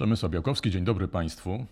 Przemysław 0.00 0.32
Białkowski, 0.32 0.70
dzień 0.70 0.84
dobry 0.84 1.08
Państwu. 1.08 1.66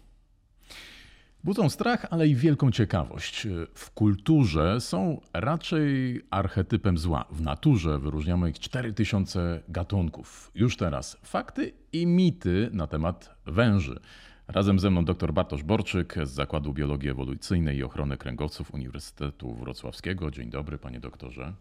Budzą 1.44 1.70
strach, 1.70 2.06
ale 2.10 2.28
i 2.28 2.34
wielką 2.34 2.70
ciekawość. 2.70 3.46
W 3.74 3.90
kulturze 3.90 4.80
są 4.80 5.20
raczej 5.32 6.20
archetypem 6.30 6.98
zła. 6.98 7.24
W 7.30 7.40
naturze 7.40 7.98
wyróżniamy 7.98 8.50
ich 8.50 8.58
4000 8.58 9.62
gatunków. 9.68 10.50
Już 10.54 10.76
teraz 10.76 11.16
fakty 11.22 11.72
i 11.92 12.06
mity 12.06 12.70
na 12.72 12.86
temat 12.86 13.34
węży. 13.46 14.00
Razem 14.48 14.78
ze 14.78 14.90
mną 14.90 15.04
dr 15.04 15.32
Bartosz 15.32 15.62
Borczyk 15.62 16.14
z 16.22 16.30
Zakładu 16.30 16.72
Biologii 16.72 17.10
Ewolucyjnej 17.10 17.76
i 17.76 17.82
Ochrony 17.82 18.16
Kręgowców 18.16 18.74
Uniwersytetu 18.74 19.54
Wrocławskiego. 19.54 20.30
Dzień 20.30 20.50
dobry, 20.50 20.78
panie 20.78 21.00
doktorze. 21.00 21.54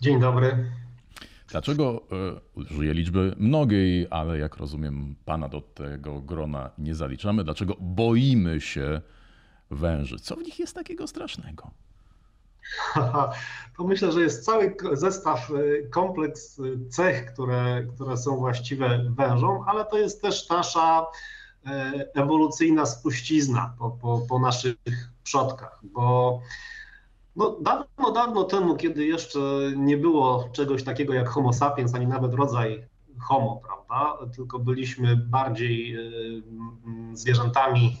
Dzień 0.00 0.20
dobry. 0.20 0.70
Dlaczego 1.48 2.02
e, 2.12 2.40
użyję 2.54 2.94
liczby 2.94 3.34
mnogiej, 3.36 4.06
ale 4.10 4.38
jak 4.38 4.56
rozumiem, 4.56 5.16
pana 5.24 5.48
do 5.48 5.60
tego 5.60 6.20
grona 6.20 6.70
nie 6.78 6.94
zaliczamy? 6.94 7.44
Dlaczego 7.44 7.76
boimy 7.80 8.60
się 8.60 9.00
węży? 9.70 10.18
Co 10.18 10.36
w 10.36 10.42
nich 10.42 10.58
jest 10.58 10.74
takiego 10.74 11.06
strasznego? 11.06 11.70
To 13.76 13.84
myślę, 13.84 14.12
że 14.12 14.20
jest 14.20 14.44
cały 14.44 14.76
zestaw, 14.92 15.50
e, 15.50 15.88
kompleks 15.88 16.58
e, 16.58 16.62
cech, 16.90 17.32
które, 17.32 17.86
które 17.94 18.16
są 18.16 18.36
właściwe 18.36 19.04
wężom, 19.10 19.64
ale 19.66 19.84
to 19.84 19.98
jest 19.98 20.22
też 20.22 20.48
nasza 20.48 21.06
ewolucyjna 22.14 22.86
spuścizna 22.86 23.74
po, 23.78 23.90
po, 23.90 24.20
po 24.28 24.38
naszych 24.38 24.76
przodkach, 25.22 25.80
bo 25.82 26.40
no, 27.36 27.56
dawno, 27.60 28.10
dawno 28.12 28.44
temu, 28.44 28.76
kiedy 28.76 29.06
jeszcze 29.06 29.38
nie 29.76 29.96
było 29.96 30.48
czegoś 30.52 30.84
takiego 30.84 31.14
jak 31.14 31.28
Homo 31.28 31.52
sapiens, 31.52 31.94
ani 31.94 32.06
nawet 32.06 32.34
rodzaj 32.34 32.86
Homo, 33.20 33.62
prawda? 33.66 34.26
Tylko 34.36 34.58
byliśmy 34.58 35.16
bardziej 35.16 35.96
y, 35.96 36.42
zwierzętami 37.12 37.96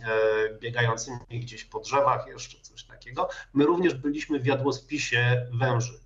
y, 0.50 0.58
biegającymi 0.58 1.18
gdzieś 1.30 1.64
po 1.64 1.80
drzewach, 1.80 2.26
jeszcze 2.26 2.60
coś 2.60 2.84
takiego. 2.84 3.28
My 3.52 3.66
również 3.66 3.94
byliśmy 3.94 4.40
w 4.40 4.46
jadłospisie 4.46 5.46
węży. 5.52 6.00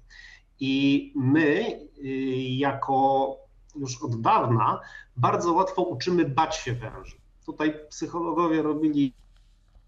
I 0.60 1.12
my, 1.16 1.80
y, 1.98 2.08
jako 2.38 3.36
już 3.76 4.02
od 4.02 4.20
dawna, 4.20 4.80
bardzo 5.16 5.52
łatwo 5.52 5.82
uczymy 5.82 6.24
bać 6.24 6.56
się 6.56 6.72
węży. 6.72 7.16
Tutaj 7.46 7.74
psychologowie 7.90 8.62
robili 8.62 9.14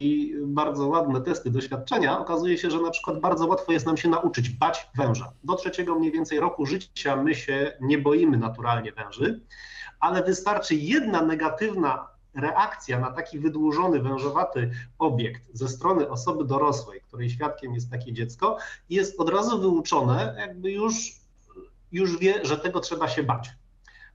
i 0.01 0.35
bardzo 0.47 0.87
ładne 0.87 1.21
testy 1.21 1.51
doświadczenia, 1.51 2.19
okazuje 2.19 2.59
się, 2.59 2.71
że 2.71 2.81
na 2.81 2.91
przykład 2.91 3.21
bardzo 3.21 3.47
łatwo 3.47 3.73
jest 3.73 3.87
nam 3.87 3.97
się 3.97 4.09
nauczyć 4.09 4.51
bać 4.51 4.89
węża. 4.97 5.33
Do 5.45 5.55
trzeciego 5.55 5.95
mniej 5.95 6.13
więcej 6.13 6.41
roku 6.41 6.67
życia 6.67 7.17
my 7.17 7.35
się 7.35 7.77
nie 7.81 7.99
boimy 7.99 8.37
naturalnie 8.37 8.93
węży, 8.93 9.41
ale 10.01 10.23
wystarczy 10.23 10.75
jedna 10.75 11.23
negatywna 11.23 12.09
reakcja 12.35 13.01
na 13.01 13.11
taki 13.11 13.39
wydłużony, 13.39 14.03
wężowaty 14.03 14.71
obiekt 14.99 15.43
ze 15.53 15.69
strony 15.69 16.09
osoby 16.09 16.45
dorosłej, 16.45 17.01
której 17.01 17.31
świadkiem 17.31 17.75
jest 17.75 17.91
takie 17.91 18.13
dziecko, 18.13 18.59
jest 18.91 19.21
od 19.21 19.29
razu 19.29 19.61
wyuczone, 19.61 20.35
jakby 20.39 20.73
już, 20.73 21.13
już 21.93 22.19
wie, 22.19 22.45
że 22.45 22.59
tego 22.59 22.81
trzeba 22.81 23.09
się 23.09 23.23
bać. 23.23 23.51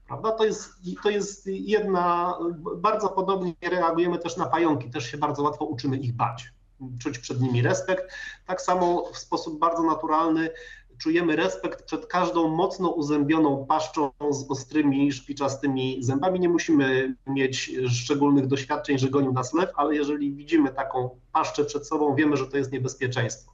Prawda? 0.06 0.32
To 0.32 0.44
jest, 0.44 0.70
to 1.02 1.10
jest 1.10 1.46
jedna, 1.46 2.38
bardzo 2.76 3.08
podobnie 3.08 3.54
reagujemy 3.62 4.18
też 4.18 4.36
na 4.36 4.46
pająki, 4.46 4.90
też 4.90 5.10
się 5.10 5.18
bardzo 5.18 5.42
łatwo 5.42 5.64
uczymy 5.64 5.96
ich 5.96 6.12
bać, 6.12 6.52
czuć 6.98 7.18
przed 7.18 7.40
nimi 7.40 7.62
respekt. 7.62 8.12
Tak 8.46 8.62
samo 8.62 9.10
w 9.12 9.18
sposób 9.18 9.58
bardzo 9.58 9.82
naturalny 9.82 10.50
czujemy 10.98 11.36
respekt 11.36 11.82
przed 11.82 12.06
każdą 12.06 12.48
mocno 12.48 12.90
uzębioną 12.90 13.66
paszczą 13.66 14.10
z 14.30 14.50
ostrymi, 14.50 15.12
szpiczastymi 15.12 15.98
zębami. 16.00 16.40
Nie 16.40 16.48
musimy 16.48 17.14
mieć 17.26 17.70
szczególnych 17.88 18.46
doświadczeń, 18.46 18.98
że 18.98 19.08
gonił 19.08 19.32
nas 19.32 19.54
lew, 19.54 19.70
ale 19.76 19.94
jeżeli 19.94 20.32
widzimy 20.32 20.70
taką 20.70 21.10
paszczę 21.32 21.64
przed 21.64 21.86
sobą, 21.86 22.14
wiemy, 22.14 22.36
że 22.36 22.46
to 22.46 22.56
jest 22.56 22.72
niebezpieczeństwo. 22.72 23.52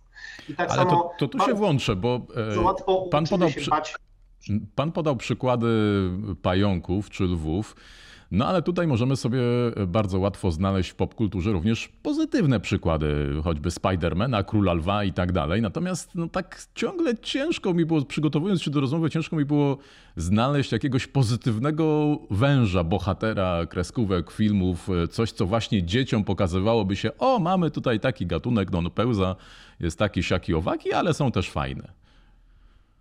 I 0.48 0.54
tak 0.54 0.71
Ale 0.71 0.78
samo 0.78 0.91
to, 1.19 1.27
to 1.27 1.38
tu 1.38 1.47
się 1.47 1.54
włączę, 1.54 1.97
bo 1.97 2.21
e, 2.37 3.10
pan 3.10 3.27
podał 3.27 3.50
się 3.50 3.71
bać 3.71 3.94
Pan 4.75 4.92
podał 4.92 5.16
przykłady 5.16 5.69
pająków 6.42 7.10
czy 7.10 7.25
lwów. 7.25 7.76
No 8.30 8.47
ale 8.47 8.62
tutaj 8.62 8.86
możemy 8.86 9.16
sobie 9.16 9.41
bardzo 9.86 10.19
łatwo 10.19 10.50
znaleźć 10.50 10.91
w 10.91 10.94
popkulturze 10.94 11.53
również 11.53 11.88
pozytywne 12.03 12.60
przykłady, 12.60 13.30
choćby 13.44 13.70
Spidermana, 13.70 14.42
Króla 14.42 14.72
Lwa 14.72 15.04
i 15.04 15.12
tak 15.12 15.32
dalej. 15.32 15.62
Natomiast 15.62 16.14
no, 16.14 16.28
tak 16.28 16.66
ciągle 16.75 17.16
ciężko 17.19 17.75
mi 17.75 17.84
było, 17.84 18.04
przygotowując 18.04 18.62
się 18.62 18.70
do 18.70 18.80
rozmowy, 18.80 19.10
ciężko 19.10 19.36
mi 19.36 19.44
było 19.44 19.78
znaleźć 20.16 20.72
jakiegoś 20.72 21.06
pozytywnego 21.06 22.19
węża, 22.30 22.84
bohatera 22.84 23.66
kreskówek, 23.66 24.30
filmów, 24.30 24.88
coś, 25.10 25.32
co 25.32 25.47
właśnie 25.47 25.82
dzieciom 25.82 26.24
pokazywałoby 26.24 26.97
się, 26.97 27.19
o 27.19 27.38
mamy 27.38 27.70
tutaj 27.70 28.00
taki 28.00 28.26
gatunek, 28.26 28.70
no 28.70 28.78
on 28.78 28.91
pełza, 28.91 29.36
jest 29.80 29.98
taki, 29.98 30.22
siaki, 30.22 30.54
owaki, 30.54 30.92
ale 30.92 31.14
są 31.14 31.32
też 31.32 31.50
fajne. 31.50 32.02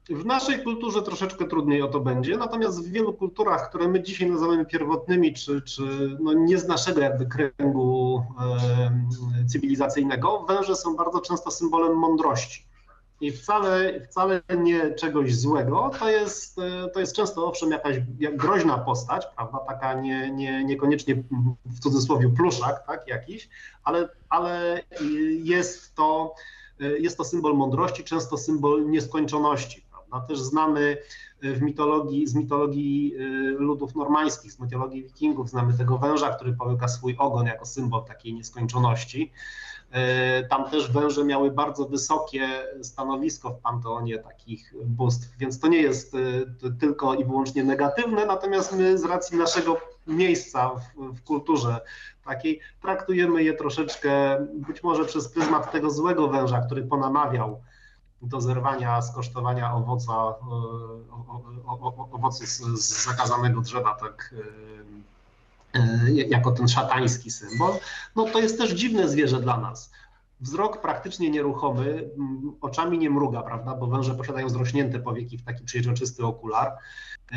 W 0.10 0.26
naszej 0.26 0.64
kulturze 0.64 1.02
troszeczkę 1.02 1.46
trudniej 1.46 1.82
o 1.82 1.88
to 1.88 2.00
będzie, 2.00 2.38
natomiast 2.38 2.88
w 2.88 2.92
wielu 2.92 3.14
kulturach, 3.14 3.70
które 3.70 3.88
my 3.88 4.04
dzisiaj 4.04 4.32
nazywamy 4.32 4.66
pierwotnymi, 4.66 5.34
czy, 5.34 5.62
czy 5.62 6.18
no 6.20 6.34
nie 6.34 6.58
z 6.58 6.68
naszego 6.68 7.02
jakby 7.02 7.26
kręgu 7.26 8.24
e, 8.40 9.48
cywilizacyjnego, 9.48 10.46
węże 10.48 10.76
są 10.76 10.96
bardzo 10.96 11.22
często 11.22 11.52
symbolem 11.52 11.98
mądrości. 11.98 12.66
I 13.22 13.32
wcale, 13.32 14.02
wcale 14.10 14.42
nie 14.58 14.94
czegoś 14.94 15.36
złego, 15.36 15.92
to 16.00 16.10
jest, 16.10 16.60
e, 16.60 16.90
to 16.90 17.00
jest 17.00 17.16
często 17.16 17.48
owszem 17.48 17.72
jakaś 17.72 17.96
jak 18.20 18.38
groźna 18.38 18.78
postać, 18.78 19.26
prawda, 19.36 19.60
taka 19.60 19.94
nie, 19.94 20.32
nie, 20.32 20.64
niekoniecznie 20.64 21.24
w 21.66 21.80
cudzysłowie 21.80 22.30
pluszak, 22.30 22.88
tak, 22.88 23.08
jakiś, 23.08 23.50
ale, 23.84 24.10
ale 24.30 24.84
jest 25.44 25.96
to, 25.96 26.34
e, 26.80 26.98
jest 26.98 27.18
to 27.18 27.24
symbol 27.24 27.54
mądrości, 27.54 28.04
często 28.04 28.38
symbol 28.38 28.90
nieskończoności 28.90 29.91
no, 30.12 30.22
też 30.22 30.40
znamy 30.40 30.98
e, 31.44 31.54
w 31.54 31.62
mitologii, 31.62 32.28
z 32.28 32.36
mitologii 32.36 33.16
e, 33.16 33.22
ludów 33.52 33.96
normańskich, 33.96 34.52
z 34.52 34.60
mitologii 34.60 35.04
wikingów, 35.04 35.50
znamy 35.50 35.78
tego 35.78 35.98
węża, 35.98 36.36
który 36.36 36.54
połyka 36.54 36.88
swój 36.88 37.16
ogon 37.20 37.46
jako 37.46 37.66
symbol 37.66 38.04
takiej 38.04 38.34
nieskończoności. 38.34 39.32
E, 39.92 40.44
tam 40.44 40.70
też 40.70 40.92
węże 40.92 41.24
miały 41.24 41.52
bardzo 41.52 41.86
wysokie 41.86 42.48
stanowisko 42.82 43.50
w 43.50 43.60
panteonie 43.60 44.18
takich 44.18 44.74
bóstw, 44.86 45.38
więc 45.38 45.60
to 45.60 45.68
nie 45.68 45.82
jest 45.82 46.16
tylko 46.80 47.14
i 47.14 47.26
wyłącznie 47.26 47.64
negatywne, 47.64 48.26
natomiast 48.26 48.78
my 48.78 48.98
z 48.98 49.04
racji 49.04 49.38
naszego 49.38 49.78
miejsca 50.08 50.70
w, 50.70 51.16
w 51.16 51.24
kulturze 51.24 51.82
takiej 52.26 52.60
traktujemy 52.82 53.44
je 53.44 53.54
troszeczkę 53.54 54.38
być 54.54 54.84
może 54.84 55.06
przez 55.06 55.28
pryzmat 55.30 55.72
tego 55.72 55.90
złego 55.90 56.28
węża, 56.28 56.62
który 56.62 56.84
ponamawiał 56.84 57.62
do 58.22 58.42
zerwania, 58.42 59.02
skosztowania 59.02 59.74
owoca, 59.74 60.14
e, 60.14 60.36
owocu 62.12 62.46
z, 62.46 62.62
z 62.62 63.06
zakazanego 63.06 63.62
drzewa, 63.62 63.96
tak 63.96 64.36
e, 65.74 65.80
e, 65.80 66.12
jako 66.12 66.52
ten 66.52 66.68
szatański 66.68 67.32
symbol, 67.32 67.74
no 68.16 68.26
to 68.26 68.40
jest 68.40 68.58
też 68.58 68.72
dziwne 68.72 69.10
zwierzę 69.10 69.42
dla 69.42 69.58
nas. 69.58 69.92
Wzrok 70.42 70.82
praktycznie 70.82 71.30
nieruchomy, 71.30 72.10
oczami 72.62 72.98
nie 72.98 73.10
mruga, 73.10 73.42
prawda, 73.42 73.76
bo 73.76 73.88
węże 73.88 74.16
posiadają 74.16 74.50
zrośnięte 74.50 75.00
powieki 75.00 75.38
w 75.38 75.44
taki 75.44 75.64
przejrzysty 75.64 76.26
okular. 76.26 76.78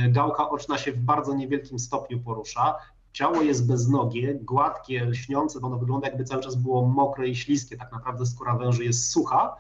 Gałka 0.09 0.49
oczna 0.49 0.79
się 0.79 0.93
w 0.93 0.99
bardzo 0.99 1.35
niewielkim 1.35 1.79
stopniu 1.79 2.21
porusza. 2.21 2.75
Ciało 3.13 3.43
jest 3.43 3.67
beznogie, 3.67 4.35
gładkie, 4.35 5.05
lśniące, 5.05 5.61
bo 5.61 5.67
ono 5.67 5.79
wygląda 5.79 6.09
jakby 6.09 6.25
cały 6.25 6.43
czas 6.43 6.55
było 6.55 6.89
mokre 6.89 7.29
i 7.29 7.37
śliskie. 7.37 7.77
Tak 7.77 7.93
naprawdę 7.93 8.27
skóra 8.27 8.57
węży 8.57 8.85
jest 8.85 9.11
sucha, 9.11 9.57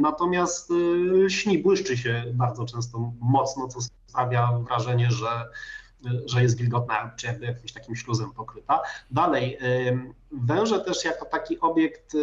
natomiast 0.00 0.70
e, 1.24 1.30
śni 1.30 1.58
błyszczy 1.58 1.96
się 1.96 2.24
bardzo 2.34 2.64
często 2.64 3.12
mocno, 3.20 3.68
co 3.68 3.78
sprawia 3.80 4.58
wrażenie, 4.58 5.10
że, 5.10 5.48
że 6.26 6.42
jest 6.42 6.56
wilgotna, 6.56 7.12
czy 7.16 7.26
jakby 7.26 7.46
jakimś 7.46 7.72
takim 7.72 7.96
śluzem 7.96 8.32
pokryta. 8.32 8.80
Dalej, 9.10 9.58
e, 9.60 9.98
węże 10.32 10.80
też 10.80 11.04
jako 11.04 11.26
taki 11.26 11.60
obiekt 11.60 12.16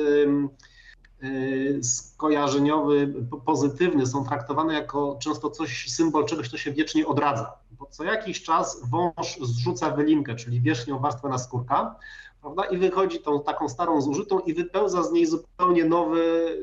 skojarzeniowy, 1.81 3.13
pozytywny 3.45 4.07
są 4.07 4.25
traktowane 4.25 4.74
jako 4.74 5.19
często 5.22 5.50
coś, 5.50 5.92
symbol 5.92 6.25
czegoś, 6.25 6.50
co 6.50 6.57
się 6.57 6.72
wiecznie 6.72 7.07
odradza. 7.07 7.54
Bo 7.72 7.86
co 7.86 8.04
jakiś 8.04 8.44
czas 8.44 8.89
wąż 8.89 9.38
zrzuca 9.42 9.92
wylinkę, 9.92 10.36
czyli 10.36 10.62
wierzchnią 10.62 11.00
warstwę 11.00 11.30
naskórka, 11.30 11.95
prawda, 12.42 12.63
i 12.63 12.78
wychodzi 12.78 13.19
tą 13.19 13.44
taką 13.44 13.69
starą 13.69 14.01
zużytą 14.01 14.39
i 14.39 14.54
wypełza 14.54 15.04
z 15.04 15.12
niej 15.12 15.25
zupełnie 15.25 15.86
nowy, 15.86 16.57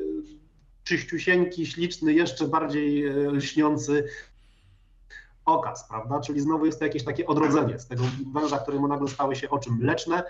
czyściusieńki, 0.87 1.65
śliczny, 1.65 2.13
jeszcze 2.13 2.47
bardziej 2.47 3.07
e, 3.07 3.11
lśniący 3.31 4.07
okaz, 5.45 5.87
prawda? 5.87 6.19
Czyli 6.19 6.39
znowu 6.39 6.65
jest 6.65 6.79
to 6.79 6.85
jakieś 6.85 7.03
takie 7.03 7.27
odrodzenie 7.27 7.79
z 7.79 7.87
tego 7.87 8.03
węża, 8.33 8.57
któremu 8.57 8.87
nagle 8.87 9.07
stały 9.07 9.35
się 9.35 9.49
oczy 9.49 9.71
mleczne, 9.71 10.23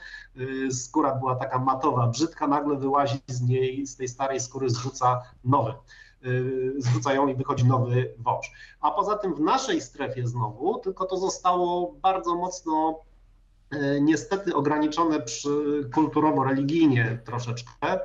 e, 0.68 0.72
skóra 0.72 1.16
była 1.16 1.36
taka 1.36 1.60
matowa, 1.60 2.08
brzydka, 2.08 2.48
nagle 2.48 2.76
wyłazi 2.76 3.20
z 3.28 3.42
niej, 3.42 3.88
z 3.88 3.96
tej 3.96 4.08
starej 4.08 4.40
skóry 4.40 4.70
zrzuca 4.70 5.22
nowy 5.44 5.72
e, 5.72 5.76
zrzucają 6.78 7.28
i 7.28 7.36
wychodzi 7.36 7.66
nowy 7.66 8.14
wąż. 8.18 8.52
A 8.82 8.92
poza 8.92 9.18
tym 9.18 9.36
w 9.36 9.40
naszej 9.40 9.82
strefie 9.82 10.28
znowu, 10.28 10.80
tylko 10.80 11.06
to 11.06 11.18
zostało 11.18 11.96
bardzo 12.02 12.36
mocno 12.36 13.00
niestety 14.02 14.56
ograniczone 14.56 15.22
przy, 15.22 15.50
kulturowo-religijnie 15.94 17.20
troszeczkę. 17.26 18.00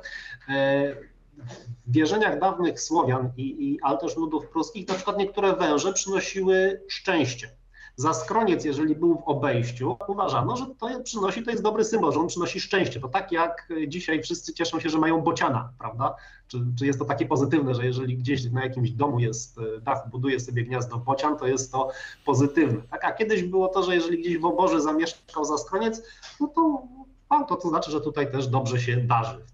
W 1.87 1.91
wierzeniach 1.91 2.39
dawnych 2.39 2.81
Słowian, 2.81 3.31
i, 3.37 3.69
i, 3.69 3.81
ale 3.81 3.97
też 3.97 4.17
ludów 4.17 4.47
pruskich, 4.47 4.87
na 4.87 4.93
przykład 4.93 5.17
niektóre 5.17 5.55
węże 5.55 5.93
przynosiły 5.93 6.81
szczęście 6.87 7.49
Zaskroniec, 7.95 8.65
jeżeli 8.65 8.95
był 8.95 9.15
w 9.15 9.23
obejściu, 9.25 9.97
uważano, 10.07 10.57
że 10.57 10.65
to 10.65 10.87
przynosi, 11.03 11.43
to 11.43 11.51
jest 11.51 11.63
dobry 11.63 11.83
symbol, 11.83 12.13
że 12.13 12.19
on 12.19 12.27
przynosi 12.27 12.59
szczęście. 12.59 12.99
To 12.99 13.07
tak 13.07 13.31
jak 13.31 13.69
dzisiaj 13.87 14.23
wszyscy 14.23 14.53
cieszą 14.53 14.79
się, 14.79 14.89
że 14.89 14.97
mają 14.97 15.21
bociana, 15.21 15.73
prawda? 15.79 16.15
Czy, 16.47 16.57
czy 16.79 16.85
jest 16.85 16.99
to 16.99 17.05
takie 17.05 17.25
pozytywne, 17.25 17.75
że 17.75 17.85
jeżeli 17.85 18.17
gdzieś 18.17 18.51
na 18.51 18.63
jakimś 18.63 18.91
domu 18.91 19.19
jest 19.19 19.57
e, 19.57 19.81
dach, 19.81 20.09
buduje 20.09 20.39
sobie 20.39 20.63
gniazdo 20.63 20.97
bocian, 20.97 21.37
to 21.37 21.47
jest 21.47 21.71
to 21.71 21.89
pozytywne. 22.25 22.81
Tak, 22.91 23.05
a 23.05 23.11
kiedyś 23.11 23.43
było 23.43 23.67
to, 23.67 23.83
że 23.83 23.95
jeżeli 23.95 24.21
gdzieś 24.21 24.37
w 24.37 24.45
oborze 24.45 24.81
zamieszkał 24.81 25.45
zaskroniec, 25.45 26.03
no 26.39 26.47
to, 26.47 26.87
to, 27.49 27.55
to 27.55 27.69
znaczy, 27.69 27.91
że 27.91 28.01
tutaj 28.01 28.31
też 28.31 28.47
dobrze 28.47 28.79
się 28.79 28.97
darzy. 28.97 29.45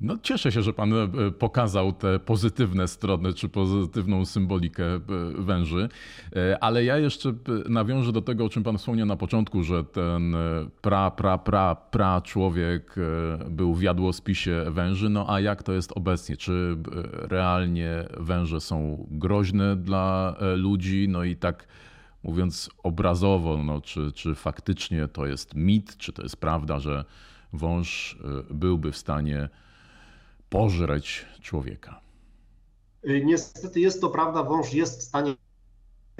No 0.00 0.18
cieszę 0.22 0.52
się, 0.52 0.62
że 0.62 0.72
pan 0.72 0.92
e, 0.92 1.08
pokazał 1.38 1.92
te 1.92 2.18
pozytywne 2.18 2.88
strony, 2.88 3.32
czy 3.32 3.48
pozytywną 3.48 4.24
symbolikę 4.24 4.84
e, 4.84 5.00
węży, 5.38 5.88
e, 6.36 6.64
ale 6.64 6.84
ja 6.84 6.98
jeszcze 6.98 7.34
nawiążę 7.68 8.12
do 8.12 8.22
tego, 8.22 8.44
o 8.44 8.48
czym 8.48 8.62
pan 8.62 8.78
wspomniał 8.78 9.06
na 9.06 9.16
początku, 9.16 9.62
że 9.62 9.84
ten 9.84 10.36
pra, 10.82 11.10
pra, 11.10 11.38
pra, 11.38 11.74
pra 11.74 12.20
człowiek 12.20 12.96
był 13.50 13.74
w 13.74 13.82
jadłospisie 13.82 14.64
węży, 14.70 15.08
no 15.08 15.26
a 15.28 15.40
jak 15.40 15.62
to 15.62 15.72
jest 15.72 15.92
obecnie? 15.92 16.36
Czy 16.36 16.76
realnie 17.12 18.04
węże 18.16 18.60
są 18.60 19.06
groźne 19.10 19.76
dla 19.76 20.36
ludzi? 20.56 21.06
No 21.08 21.24
i 21.24 21.36
tak 21.36 21.68
mówiąc 22.22 22.70
obrazowo, 22.82 23.62
no, 23.62 23.80
czy, 23.80 24.12
czy 24.12 24.34
faktycznie 24.34 25.08
to 25.08 25.26
jest 25.26 25.54
mit, 25.54 25.96
czy 25.96 26.12
to 26.12 26.22
jest 26.22 26.36
prawda, 26.36 26.78
że 26.78 27.04
wąż 27.52 28.18
byłby 28.50 28.92
w 28.92 28.96
stanie 28.96 29.48
pożreć 30.50 31.26
człowieka. 31.42 32.00
Y, 33.08 33.24
niestety 33.24 33.80
jest 33.80 34.00
to 34.00 34.10
prawda, 34.10 34.42
wąż 34.42 34.72
jest 34.72 35.00
w 35.00 35.02
stanie 35.02 35.34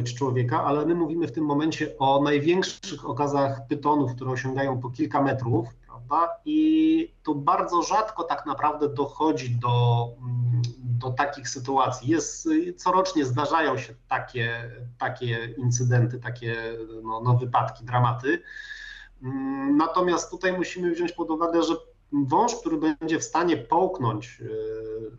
człowieka, 0.04 0.64
ale 0.64 0.86
my 0.86 0.94
mówimy 0.94 1.26
w 1.26 1.32
tym 1.32 1.44
momencie 1.44 1.98
o 1.98 2.22
największych 2.22 3.08
okazach 3.08 3.66
pytonów, 3.68 4.14
które 4.14 4.30
osiągają 4.30 4.80
po 4.80 4.90
kilka 4.90 5.22
metrów, 5.22 5.68
prawda? 5.86 6.28
I 6.44 7.14
tu 7.22 7.34
bardzo 7.34 7.82
rzadko 7.82 8.24
tak 8.24 8.46
naprawdę 8.46 8.88
dochodzi 8.88 9.50
do, 9.50 10.08
mm, 10.18 10.62
do 10.78 11.10
takich 11.10 11.48
sytuacji. 11.48 12.08
Jest, 12.08 12.48
corocznie 12.76 13.24
zdarzają 13.24 13.78
się 13.78 13.94
takie, 14.08 14.70
takie 14.98 15.54
incydenty, 15.58 16.18
takie 16.18 16.56
no, 17.02 17.20
no 17.20 17.36
wypadki, 17.36 17.84
dramaty. 17.84 18.42
Mm, 19.22 19.76
natomiast 19.76 20.30
tutaj 20.30 20.52
musimy 20.52 20.90
wziąć 20.90 21.12
pod 21.12 21.30
uwagę, 21.30 21.62
że 21.62 21.74
wąż, 22.24 22.54
który 22.54 22.76
będzie 22.76 23.18
w 23.18 23.24
stanie 23.24 23.56
połknąć 23.56 24.40
e, 24.42 24.46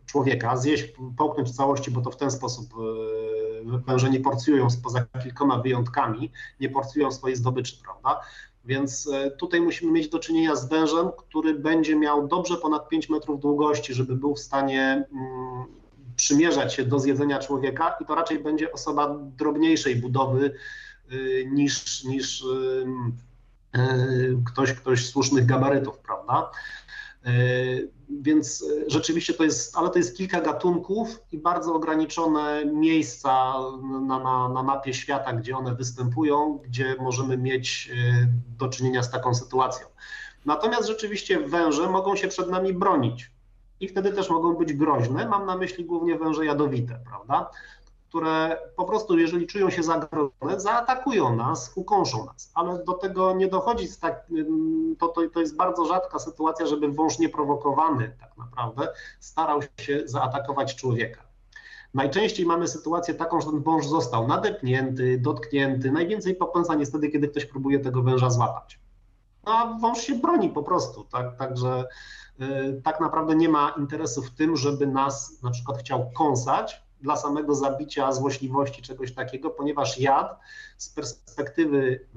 człowieka, 0.06 0.58
zjeść, 0.58 0.94
połknąć 1.18 1.50
w 1.50 1.56
całości, 1.56 1.92
bo 1.92 2.02
to 2.02 2.12
w 2.12 2.18
ten 2.18 2.32
sposób 2.32 2.74
e, 2.74 3.78
węże 3.78 4.10
nie 4.10 4.20
porcjują, 4.20 4.68
poza 4.84 5.06
kilkoma 5.24 5.62
wyjątkami, 5.62 6.32
nie 6.60 6.70
porcjują 6.70 7.12
swojej 7.12 7.38
zdobyczy, 7.38 7.78
prawda? 7.84 8.22
Więc 8.66 9.10
e, 9.14 9.32
tutaj 9.32 9.62
musimy 9.62 9.92
mieć 9.92 10.10
do 10.10 10.20
czynienia 10.20 10.56
z 10.56 10.70
wężem, 10.70 11.10
który 11.18 11.54
będzie 11.54 11.96
miał 11.96 12.28
dobrze 12.28 12.58
ponad 12.58 12.90
5 12.90 13.10
metrów 13.10 13.40
długości, 13.40 13.94
żeby 13.94 14.16
był 14.16 14.36
w 14.36 14.40
stanie 14.40 15.06
mm, 15.12 15.66
przymierzać 16.16 16.74
się 16.74 16.86
do 16.86 17.00
zjedzenia 17.00 17.40
człowieka 17.40 17.96
i 18.02 18.06
to 18.06 18.16
raczej 18.16 18.40
będzie 18.40 18.74
osoba 18.74 19.16
drobniejszej 19.38 19.96
budowy 19.96 20.54
niż, 21.46 22.04
niż 22.04 22.44
ktoś, 24.46 24.74
ktoś 24.74 25.10
słusznych 25.10 25.46
gabarytów, 25.46 25.98
prawda? 25.98 26.52
E, 27.28 27.32
więc 28.10 28.64
e, 28.64 28.90
rzeczywiście 28.90 29.34
to 29.34 29.44
jest, 29.44 29.78
ale 29.78 29.90
to 29.90 29.98
jest 29.98 30.18
kilka 30.18 30.42
gatunków 30.42 31.24
i 31.32 31.38
bardzo 31.38 31.74
ograniczone 31.74 32.66
miejsca 32.66 33.54
na, 34.08 34.20
na, 34.20 34.50
na 34.50 34.64
mapie 34.64 34.94
świata, 34.94 35.34
gdzie 35.34 35.58
one 35.58 35.76
występują, 35.76 36.60
gdzie 36.64 36.96
możemy 37.00 37.38
mieć 37.38 37.92
e, 37.94 38.28
do 38.58 38.70
czynienia 38.70 39.04
z 39.04 39.12
taką 39.12 39.34
sytuacją. 39.34 39.88
Natomiast 40.46 40.88
rzeczywiście 40.88 41.40
węże 41.40 41.90
mogą 41.90 42.16
się 42.16 42.28
przed 42.28 42.50
nami 42.50 42.74
bronić 42.74 43.32
i 43.80 43.88
wtedy 43.88 44.12
też 44.12 44.30
mogą 44.30 44.54
być 44.54 44.74
groźne. 44.74 45.28
Mam 45.28 45.46
na 45.46 45.58
myśli 45.58 45.86
głównie 45.86 46.18
węże 46.18 46.46
jadowite, 46.46 47.00
prawda? 47.10 47.50
Które 48.18 48.58
po 48.76 48.86
prostu, 48.86 49.18
jeżeli 49.18 49.48
czują 49.48 49.70
się 49.70 49.84
zagrożone, 49.84 50.60
zaatakują 50.60 51.36
nas, 51.36 51.72
ukąszą 51.76 52.26
nas. 52.26 52.52
Ale 52.54 52.84
do 52.84 52.94
tego 52.94 53.34
nie 53.34 53.48
dochodzi, 53.48 53.88
tak, 54.02 54.28
to, 55.00 55.08
to, 55.08 55.30
to 55.30 55.40
jest 55.40 55.56
bardzo 55.56 55.86
rzadka 55.86 56.20
sytuacja, 56.20 56.66
żeby 56.66 56.92
wąż 56.92 57.20
nieprowokowany 57.20 58.16
tak 58.20 58.38
naprawdę 58.38 58.88
starał 59.20 59.60
się 59.62 60.02
zaatakować 60.06 60.76
człowieka. 60.76 61.22
Najczęściej 61.94 62.46
mamy 62.46 62.68
sytuację 62.68 63.14
taką, 63.14 63.42
że 63.42 63.48
ten 63.48 63.64
wąż 63.64 63.88
został 63.88 64.28
nadepnięty, 64.28 65.18
dotknięty. 65.18 65.92
Najwięcej 65.92 66.36
popędza 66.36 66.76
niestety, 66.76 67.10
kiedy 67.10 67.28
ktoś 67.28 67.46
próbuje 67.46 67.80
tego 67.80 68.04
węża 68.04 68.30
złapać. 68.30 68.80
No, 69.46 69.54
a 69.54 69.78
wąż 69.80 70.00
się 70.00 70.16
broni 70.16 70.50
po 70.50 70.64
prostu, 70.64 71.04
tak? 71.04 71.36
Także 71.36 71.86
yy, 72.40 72.82
tak 72.84 73.00
naprawdę 73.00 73.36
nie 73.36 73.50
ma 73.50 73.74
interesu 73.78 74.22
w 74.22 74.32
tym, 74.32 74.56
żeby 74.56 74.88
nas 74.88 75.44
na 75.44 75.52
przykład 75.52 75.78
chciał 75.78 76.12
kąsać, 76.12 76.87
dla 77.02 77.18
samego 77.18 77.56
zabicia 77.56 78.12
złośliwości, 78.12 78.82
czegoś 78.82 79.14
takiego, 79.14 79.50
ponieważ 79.50 80.00
jad 80.00 80.40
z 80.78 80.90
perspektywy 80.90 82.08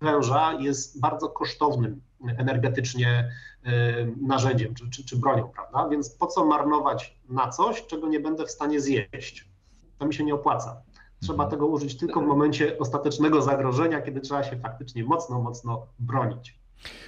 węża 0.00 0.52
jest 0.52 1.00
bardzo 1.00 1.28
kosztownym 1.28 2.00
energetycznie 2.38 3.32
y, 3.66 3.70
narzędziem 4.20 4.74
czy, 4.74 4.90
czy, 4.90 5.04
czy 5.04 5.16
bronią, 5.16 5.48
prawda? 5.48 5.88
Więc 5.88 6.10
po 6.10 6.26
co 6.26 6.44
marnować 6.44 7.18
na 7.28 7.48
coś, 7.48 7.86
czego 7.86 8.08
nie 8.08 8.20
będę 8.20 8.46
w 8.46 8.50
stanie 8.50 8.80
zjeść? 8.80 9.48
To 9.98 10.06
mi 10.06 10.14
się 10.14 10.24
nie 10.24 10.34
opłaca. 10.34 10.82
Trzeba 11.20 11.44
mhm. 11.44 11.50
tego 11.50 11.66
użyć 11.66 11.98
tylko 11.98 12.20
w 12.20 12.24
momencie 12.24 12.78
ostatecznego 12.78 13.42
zagrożenia, 13.42 14.00
kiedy 14.00 14.20
trzeba 14.20 14.42
się 14.42 14.56
faktycznie 14.56 15.04
mocno, 15.04 15.40
mocno 15.40 15.86
bronić. 15.98 16.61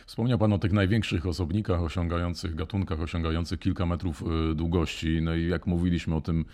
Wspomniał 0.06 0.38
Pan 0.38 0.53
o 0.53 0.59
tych 0.59 0.73
największych 0.73 1.26
osobnikach 1.26 1.82
osiągających, 1.82 2.55
gatunkach 2.55 3.00
osiągających 3.00 3.61
kilka 3.61 3.87
metrów 3.87 4.23
y, 4.53 4.55
długości. 4.55 5.19
No 5.23 5.35
i 5.35 5.49
jak 5.49 5.67
mówiliśmy 5.67 6.15
o 6.15 6.21
tym 6.21 6.44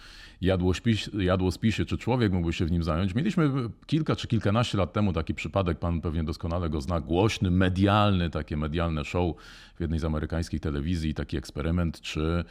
jadłospis, 0.40 1.10
jadłospisie, 1.18 1.84
czy 1.84 1.98
człowiek 1.98 2.32
mógłby 2.32 2.52
się 2.52 2.64
w 2.66 2.70
nim 2.70 2.82
zająć. 2.82 3.14
Mieliśmy 3.14 3.50
kilka 3.86 4.16
czy 4.16 4.28
kilkanaście 4.28 4.78
lat 4.78 4.92
temu 4.92 5.12
taki 5.12 5.34
przypadek, 5.34 5.78
Pan 5.78 6.00
pewnie 6.00 6.24
doskonale 6.24 6.70
go 6.70 6.80
zna, 6.80 7.00
głośny, 7.00 7.50
medialny, 7.50 8.30
takie 8.30 8.56
medialne 8.56 9.04
show 9.04 9.36
w 9.76 9.80
jednej 9.80 9.98
z 9.98 10.04
amerykańskich 10.04 10.60
telewizji, 10.60 11.14
taki 11.14 11.36
eksperyment, 11.36 12.00
czy 12.00 12.44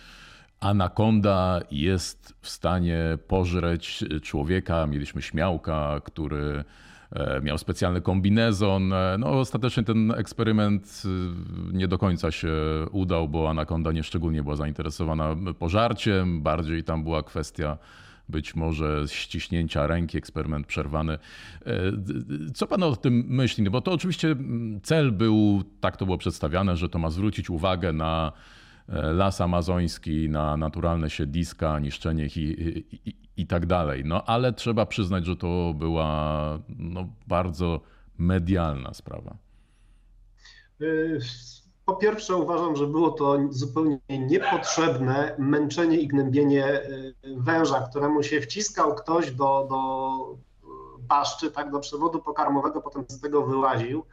anakonda 0.59 1.61
jest 1.71 2.35
w 2.41 2.49
stanie 2.49 3.17
pożreć 3.27 4.03
człowieka. 4.21 4.87
Mieliśmy 4.87 5.21
śmiałka, 5.21 6.01
który 6.03 6.63
E, 7.11 7.41
miał 7.41 7.57
specjalny 7.57 8.01
kombinezon. 8.01 8.93
E, 8.93 9.17
no, 9.19 9.27
ostatecznie 9.27 9.83
ten 9.83 10.11
eksperyment 10.11 11.03
e, 11.05 11.77
nie 11.77 11.87
do 11.87 11.97
końca 11.97 12.31
się 12.31 12.51
udał, 12.91 13.29
bo 13.29 13.49
Anakonda 13.49 13.91
nie 13.91 14.03
szczególnie 14.03 14.43
była 14.43 14.55
zainteresowana 14.55 15.35
pożarciem, 15.59 16.41
bardziej 16.41 16.83
tam 16.83 17.03
była 17.03 17.23
kwestia 17.23 17.77
być 18.29 18.55
może 18.55 19.03
ściśnięcia 19.07 19.87
ręki, 19.87 20.17
eksperyment 20.17 20.67
przerwany. 20.67 21.17
Co 22.53 22.67
pan 22.67 22.83
o 22.83 22.95
tym 22.95 23.25
myśli? 23.27 23.63
No 23.63 23.71
bo 23.71 23.81
to 23.81 23.91
oczywiście 23.91 24.35
cel 24.83 25.11
był, 25.11 25.63
tak 25.79 25.97
to 25.97 26.05
było 26.05 26.17
przedstawiane, 26.17 26.77
że 26.77 26.89
to 26.89 26.99
ma 26.99 27.09
zwrócić 27.09 27.49
uwagę 27.49 27.93
na 27.93 28.31
las 28.91 29.41
amazoński, 29.41 30.29
na 30.29 30.57
naturalne 30.57 31.09
siedliska, 31.09 31.79
niszczenie 31.79 32.25
ich 32.25 32.37
i, 32.37 32.77
i, 33.09 33.15
i 33.37 33.47
tak 33.47 33.65
dalej. 33.65 34.03
No 34.05 34.23
ale 34.25 34.53
trzeba 34.53 34.85
przyznać, 34.85 35.25
że 35.25 35.35
to 35.35 35.73
była 35.75 36.59
no, 36.69 37.07
bardzo 37.27 37.81
medialna 38.17 38.93
sprawa. 38.93 39.37
Po 41.85 41.95
pierwsze, 41.95 42.35
uważam, 42.35 42.75
że 42.75 42.87
było 42.87 43.11
to 43.11 43.37
zupełnie 43.49 43.99
niepotrzebne 44.09 45.35
męczenie 45.39 45.97
i 45.97 46.07
gnębienie 46.07 46.81
y, 46.81 47.13
węża, 47.37 47.87
któremu 47.89 48.23
się 48.23 48.41
wciskał 48.41 48.95
ktoś 48.95 49.31
do, 49.31 49.67
do 49.69 49.79
paszczy, 51.07 51.51
tak, 51.51 51.71
do 51.71 51.79
przewodu 51.79 52.19
pokarmowego, 52.19 52.81
potem 52.81 53.05
z 53.07 53.21
tego 53.21 53.45
wyłaził. 53.45 54.05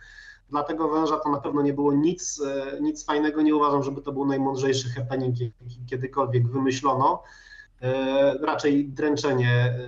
Dla 0.50 0.62
tego 0.62 0.88
węża 0.88 1.16
to 1.16 1.28
na 1.28 1.40
pewno 1.40 1.62
nie 1.62 1.72
było 1.72 1.92
nic, 1.92 2.40
y, 2.40 2.80
nic 2.80 3.04
fajnego. 3.04 3.42
Nie 3.42 3.56
uważam, 3.56 3.82
żeby 3.82 4.02
to 4.02 4.12
był 4.12 4.26
najmądrzejszy 4.26 4.88
happening, 4.90 5.40
jaki 5.40 5.86
kiedykolwiek 5.86 6.48
wymyślono. 6.48 7.22
E, 7.82 8.34
raczej 8.38 8.88
dręczenie, 8.88 9.50
e, 9.50 9.78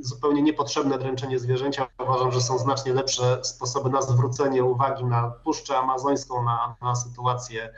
zupełnie 0.00 0.42
niepotrzebne 0.42 0.98
dręczenie 0.98 1.38
zwierzęcia. 1.38 1.88
Uważam, 1.98 2.32
że 2.32 2.40
są 2.40 2.58
znacznie 2.58 2.92
lepsze 2.92 3.44
sposoby 3.44 3.90
na 3.90 4.02
zwrócenie 4.02 4.64
uwagi 4.64 5.04
na 5.04 5.30
Puszczę 5.30 5.78
Amazońską, 5.78 6.44
na, 6.44 6.76
na 6.82 6.94
sytuację 6.94 7.72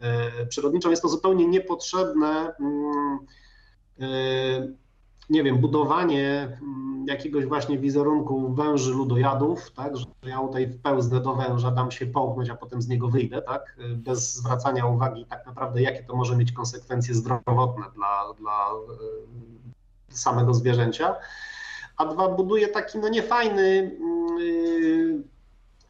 e, 0.00 0.46
przyrodniczą. 0.46 0.90
Jest 0.90 1.02
to 1.02 1.08
zupełnie 1.08 1.46
niepotrzebne. 1.46 2.54
Mm, 2.60 3.18
nie 5.30 5.42
wiem, 5.42 5.58
budowanie 5.58 6.58
mm, 6.62 7.04
jakiegoś 7.08 7.46
właśnie 7.46 7.78
wizerunku 7.78 8.54
węży 8.54 8.92
ludojadów, 8.92 9.70
tak, 9.70 9.96
że 9.96 10.06
ja 10.22 10.38
tutaj 10.38 10.72
wpełznę 10.72 11.20
do 11.20 11.34
węża, 11.34 11.70
dam 11.70 11.90
się 11.90 12.06
połknąć, 12.06 12.50
a 12.50 12.54
potem 12.54 12.82
z 12.82 12.88
niego 12.88 13.08
wyjdę, 13.08 13.42
tak, 13.42 13.76
bez 13.96 14.34
zwracania 14.34 14.86
uwagi 14.86 15.26
tak 15.26 15.46
naprawdę, 15.46 15.82
jakie 15.82 16.02
to 16.02 16.16
może 16.16 16.36
mieć 16.36 16.52
konsekwencje 16.52 17.14
zdrowotne 17.14 17.84
dla, 17.94 18.34
dla 18.38 18.68
e, 18.68 20.16
samego 20.16 20.54
zwierzęcia. 20.54 21.14
A 21.96 22.06
dwa, 22.06 22.28
buduje 22.28 22.68
taki 22.68 22.98
no 22.98 23.08
niefajny, 23.08 23.98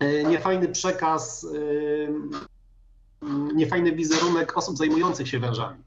e, 0.00 0.24
niefajny 0.24 0.68
przekaz, 0.68 1.46
e, 1.46 3.28
niefajny 3.54 3.92
wizerunek 3.92 4.58
osób 4.58 4.76
zajmujących 4.76 5.28
się 5.28 5.38
wężami 5.38 5.84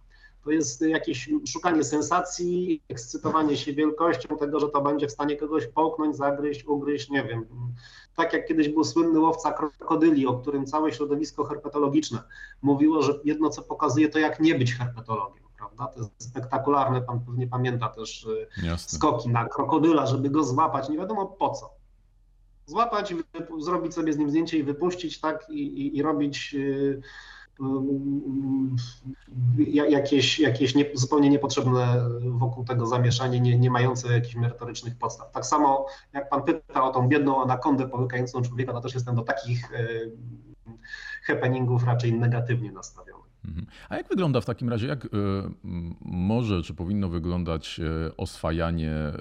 to 0.47 0.51
jest 0.51 0.81
jakieś 0.81 1.29
szukanie 1.47 1.83
sensacji, 1.83 2.83
ekscytowanie 2.89 3.57
się 3.57 3.73
wielkością 3.73 4.37
tego, 4.37 4.59
że 4.59 4.69
to 4.69 4.81
będzie 4.81 5.07
w 5.07 5.11
stanie 5.11 5.37
kogoś 5.37 5.67
połknąć, 5.67 6.17
zagryźć, 6.17 6.65
ugryźć, 6.65 7.09
nie 7.09 7.23
wiem. 7.23 7.45
Tak 8.15 8.33
jak 8.33 8.47
kiedyś 8.47 8.69
był 8.69 8.83
słynny 8.83 9.19
łowca 9.19 9.51
krokodyli, 9.51 10.27
o 10.27 10.39
którym 10.39 10.65
całe 10.65 10.93
środowisko 10.93 11.43
herpetologiczne 11.43 12.23
mówiło, 12.61 13.01
że 13.01 13.13
jedno 13.23 13.49
co 13.49 13.61
pokazuje 13.61 14.09
to 14.09 14.19
jak 14.19 14.39
nie 14.39 14.55
być 14.55 14.73
herpetologiem. 14.73 15.43
Prawda? 15.57 15.87
To 15.87 15.99
jest 15.99 16.23
spektakularne, 16.23 17.01
pan 17.01 17.19
pewnie 17.19 17.47
pamięta 17.47 17.89
też 17.89 18.25
y, 18.25 18.47
Jasne. 18.63 18.97
skoki 18.97 19.29
na 19.29 19.45
krokodyla, 19.49 20.05
żeby 20.05 20.29
go 20.29 20.43
złapać, 20.43 20.89
nie 20.89 20.97
wiadomo 20.97 21.25
po 21.25 21.49
co. 21.49 21.69
Złapać, 22.65 23.13
zrobić 23.59 23.93
sobie 23.93 24.13
z 24.13 24.17
nim 24.17 24.29
zdjęcie 24.29 24.57
i 24.57 24.63
wypuścić, 24.63 25.19
tak, 25.19 25.49
i, 25.49 25.61
i, 25.61 25.97
i 25.97 26.01
robić 26.01 26.53
yy, 26.53 27.01
jakieś, 29.89 30.39
jakieś 30.39 30.75
nie, 30.75 30.85
zupełnie 30.93 31.29
niepotrzebne 31.29 32.09
wokół 32.21 32.65
tego 32.65 32.85
zamieszanie, 32.85 33.39
nie, 33.39 33.59
nie 33.59 33.71
mające 33.71 34.13
jakichś 34.13 34.35
merytorycznych 34.35 34.97
podstaw. 34.97 35.31
Tak 35.31 35.45
samo 35.45 35.85
jak 36.13 36.29
pan 36.29 36.43
pyta 36.43 36.83
o 36.83 36.91
tą 36.91 37.07
biedną 37.07 37.43
anakondę 37.43 37.89
połykającą 37.89 38.41
człowieka, 38.41 38.73
to 38.73 38.81
też 38.81 38.93
jestem 38.93 39.15
do 39.15 39.21
takich 39.21 39.71
happeningów 41.23 41.83
raczej 41.83 42.13
negatywnie 42.13 42.71
nastawiony. 42.71 43.16
Mhm. 43.45 43.65
A 43.89 43.95
jak 43.97 44.09
wygląda 44.09 44.41
w 44.41 44.45
takim 44.45 44.69
razie, 44.69 44.87
jak 44.87 45.05
e, 45.05 45.09
może 46.01 46.63
czy 46.63 46.73
powinno 46.73 47.09
wyglądać 47.09 47.79
e, 47.79 48.17
oswajanie 48.17 48.91
e, 48.91 49.13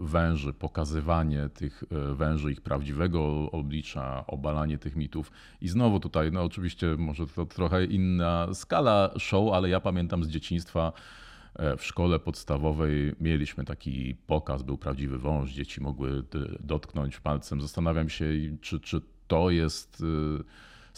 węży, 0.00 0.52
pokazywanie 0.52 1.48
tych 1.48 1.84
węży, 2.14 2.52
ich 2.52 2.60
prawdziwego 2.60 3.50
oblicza, 3.50 4.24
obalanie 4.26 4.78
tych 4.78 4.96
mitów? 4.96 5.32
I 5.60 5.68
znowu 5.68 6.00
tutaj, 6.00 6.32
no 6.32 6.42
oczywiście 6.42 6.96
może 6.98 7.26
to 7.26 7.46
trochę 7.46 7.84
inna 7.84 8.54
skala 8.54 9.10
show, 9.18 9.52
ale 9.52 9.68
ja 9.68 9.80
pamiętam 9.80 10.24
z 10.24 10.28
dzieciństwa, 10.28 10.92
w 11.78 11.84
szkole 11.84 12.18
podstawowej 12.18 13.14
mieliśmy 13.20 13.64
taki 13.64 14.14
pokaz, 14.26 14.62
był 14.62 14.78
prawdziwy 14.78 15.18
wąż, 15.18 15.50
dzieci 15.50 15.80
mogły 15.80 16.22
dotknąć 16.60 17.20
palcem. 17.20 17.60
Zastanawiam 17.60 18.08
się, 18.08 18.24
czy, 18.60 18.80
czy 18.80 19.00
to 19.28 19.50
jest 19.50 20.02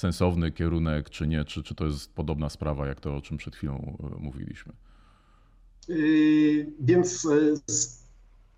sensowny 0.00 0.52
kierunek, 0.52 1.10
czy 1.10 1.26
nie, 1.26 1.44
czy, 1.44 1.62
czy 1.62 1.74
to 1.74 1.84
jest 1.84 2.14
podobna 2.14 2.48
sprawa, 2.48 2.86
jak 2.86 3.00
to, 3.00 3.16
o 3.16 3.20
czym 3.20 3.36
przed 3.36 3.56
chwilą 3.56 3.96
e, 4.02 4.22
mówiliśmy? 4.22 4.72
Yy, 5.88 6.72
więc 6.80 7.26
e, 7.26 7.74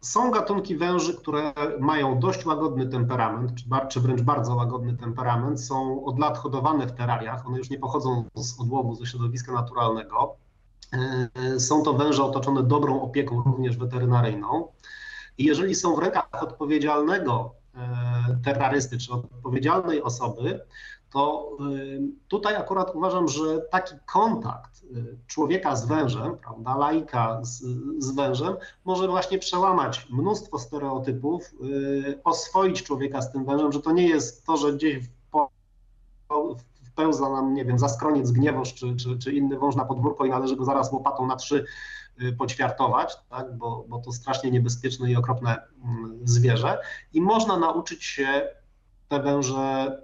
są 0.01 0.31
gatunki 0.31 0.77
węży, 0.77 1.15
które 1.15 1.53
mają 1.81 2.19
dość 2.19 2.47
łagodny 2.47 2.87
temperament, 2.87 3.53
czy 3.89 4.01
wręcz 4.01 4.23
bardzo 4.23 4.55
łagodny 4.55 4.97
temperament, 4.97 5.61
są 5.61 6.05
od 6.05 6.19
lat 6.19 6.39
hodowane 6.39 6.87
w 6.87 6.93
terariach, 6.93 7.47
one 7.47 7.59
już 7.59 7.71
nie 7.71 7.79
pochodzą 7.79 8.25
z 8.35 8.61
odłowu, 8.61 8.95
ze 8.95 9.07
środowiska 9.07 9.53
naturalnego. 9.53 10.37
E, 10.93 11.61
są 11.61 11.83
to 11.83 11.93
węże 11.93 12.25
otoczone 12.25 12.63
dobrą 12.63 13.03
opieką, 13.03 13.43
również 13.43 13.77
weterynaryjną. 13.77 14.69
I 15.39 15.45
jeżeli 15.45 15.75
są 15.75 15.97
w 15.97 15.99
rękach 15.99 16.43
odpowiedzialnego 16.43 17.55
terrorysty 18.45 18.99
czy 18.99 19.13
odpowiedzialnej 19.13 20.03
osoby, 20.03 20.61
to 21.13 21.57
tutaj 22.29 22.57
akurat 22.57 22.95
uważam, 22.95 23.29
że 23.29 23.61
taki 23.71 23.95
kontakt 24.07 24.83
y, 24.83 25.19
człowieka 25.27 25.77
z 25.77 25.87
wężem, 25.87 26.37
prawda, 26.37 26.77
laika 26.77 27.39
z, 27.43 27.63
z 27.99 28.15
wężem, 28.15 28.57
może 28.85 29.09
właśnie 29.09 29.39
przełamać 29.39 30.07
mnóstwo 30.11 30.59
stereotypów, 30.59 31.55
y, 31.65 32.21
oswoić 32.25 32.83
człowieka 32.83 33.23
z 33.23 33.33
tym 33.33 33.45
wężem, 33.45 33.73
że 33.73 33.81
to 33.81 33.93
nie 33.93 34.09
jest 34.09 34.47
to, 34.47 34.57
że 34.57 34.73
gdzieś 34.73 35.05
po, 35.31 35.51
wpełza 36.85 37.29
nam, 37.29 37.55
nie 37.55 37.65
wiem, 37.65 37.79
zaskroniec, 37.79 38.31
gniewoż 38.31 38.75
czy, 38.75 38.97
czy, 38.97 39.19
czy 39.19 39.33
inny 39.33 39.59
wąż 39.59 39.77
na 39.77 39.85
podwórko 39.85 40.25
i 40.25 40.31
należy 40.31 40.57
go 40.57 40.65
zaraz 40.65 40.93
łopatą 40.93 41.27
na 41.27 41.37
trzy 41.37 41.65
y, 42.23 42.33
poćwiartować, 42.33 43.17
tak, 43.31 43.57
bo, 43.57 43.85
bo 43.89 43.99
to 43.99 44.13
strasznie 44.13 44.51
niebezpieczne 44.51 45.11
i 45.11 45.17
okropne 45.17 45.59
mm, 45.85 46.21
zwierzę. 46.25 46.79
I 47.13 47.21
można 47.21 47.59
nauczyć 47.59 48.05
się 48.05 48.49
te 49.09 49.23
węże 49.23 49.99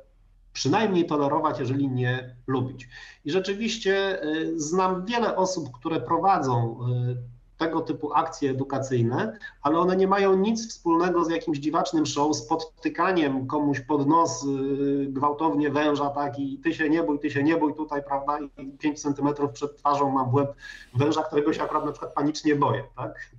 przynajmniej 0.58 1.06
tolerować, 1.06 1.58
jeżeli 1.58 1.88
nie 1.88 2.36
lubić. 2.46 2.88
I 3.24 3.30
rzeczywiście 3.30 4.22
y, 4.24 4.60
znam 4.60 5.04
wiele 5.04 5.36
osób, 5.36 5.72
które 5.72 6.00
prowadzą 6.00 6.78
y, 7.12 7.58
tego 7.58 7.80
typu 7.80 8.12
akcje 8.12 8.50
edukacyjne, 8.50 9.38
ale 9.62 9.78
one 9.78 9.96
nie 9.96 10.08
mają 10.08 10.36
nic 10.36 10.68
wspólnego 10.68 11.24
z 11.24 11.30
jakimś 11.30 11.58
dziwacznym 11.58 12.06
show, 12.06 12.36
z 12.36 12.42
podtykaniem 12.42 13.46
komuś 13.46 13.80
pod 13.80 14.06
nos 14.08 14.44
y, 14.44 15.06
gwałtownie 15.08 15.70
węża, 15.70 16.10
tak, 16.10 16.38
i 16.38 16.58
ty 16.58 16.74
się 16.74 16.88
nie 16.88 17.02
bój, 17.02 17.18
ty 17.18 17.30
się 17.30 17.42
nie 17.42 17.56
bój 17.56 17.74
tutaj, 17.74 18.02
prawda, 18.02 18.38
i 18.40 18.72
5 18.78 19.02
centymetrów 19.02 19.52
przed 19.52 19.76
twarzą 19.76 20.10
mam 20.10 20.34
łeb 20.34 20.54
węża, 20.94 21.22
którego 21.22 21.52
się 21.52 21.62
akurat 21.62 21.84
na 21.84 21.92
przykład 21.92 22.14
panicznie 22.14 22.54
boję, 22.54 22.84
tak. 22.96 23.30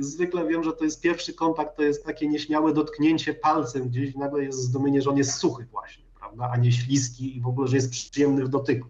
Zwykle 0.00 0.46
wiem, 0.46 0.64
że 0.64 0.72
to 0.72 0.84
jest 0.84 1.00
pierwszy 1.00 1.34
kontakt, 1.34 1.76
to 1.76 1.82
jest 1.82 2.04
takie 2.04 2.28
nieśmiałe 2.28 2.72
dotknięcie 2.72 3.34
palcem 3.34 3.88
gdzieś, 3.88 4.14
nagle 4.14 4.44
jest 4.44 4.58
zdumienie, 4.58 5.02
że 5.02 5.10
on 5.10 5.16
jest 5.16 5.34
suchy 5.34 5.66
właśnie 5.72 6.05
prawda, 6.26 6.50
a 6.52 6.56
nie 6.56 6.72
śliski 6.72 7.36
i 7.36 7.40
w 7.40 7.46
ogóle, 7.46 7.68
że 7.68 7.76
jest 7.76 7.90
przyjemny 7.90 8.44
w 8.44 8.48
dotyku. 8.48 8.88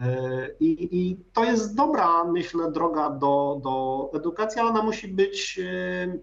E, 0.00 0.50
I, 0.60 0.88
I, 1.00 1.16
to 1.32 1.44
jest 1.44 1.74
dobra, 1.74 2.24
myślę, 2.24 2.72
droga 2.72 3.10
do, 3.10 3.60
do 3.62 4.10
edukacji, 4.14 4.60
ale 4.60 4.70
ona 4.70 4.82
musi 4.82 5.08
być 5.08 5.60
e, 5.62 6.18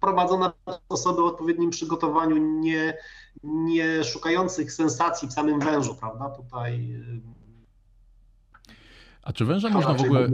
prowadzona 0.00 0.52
przez 0.66 0.80
osoby 0.88 1.22
o 1.22 1.26
odpowiednim 1.26 1.70
przygotowaniu, 1.70 2.36
nie, 2.36 2.96
nie 3.44 4.04
szukających 4.04 4.72
sensacji 4.72 5.28
w 5.28 5.32
samym 5.32 5.60
wężu, 5.60 5.94
prawda? 5.94 6.30
Tutaj. 6.30 6.92
E, 6.92 7.36
a 9.22 9.32
czy 9.32 9.44
węża 9.44 9.68
można 9.68 9.94
w 9.94 10.00
ogóle. 10.00 10.28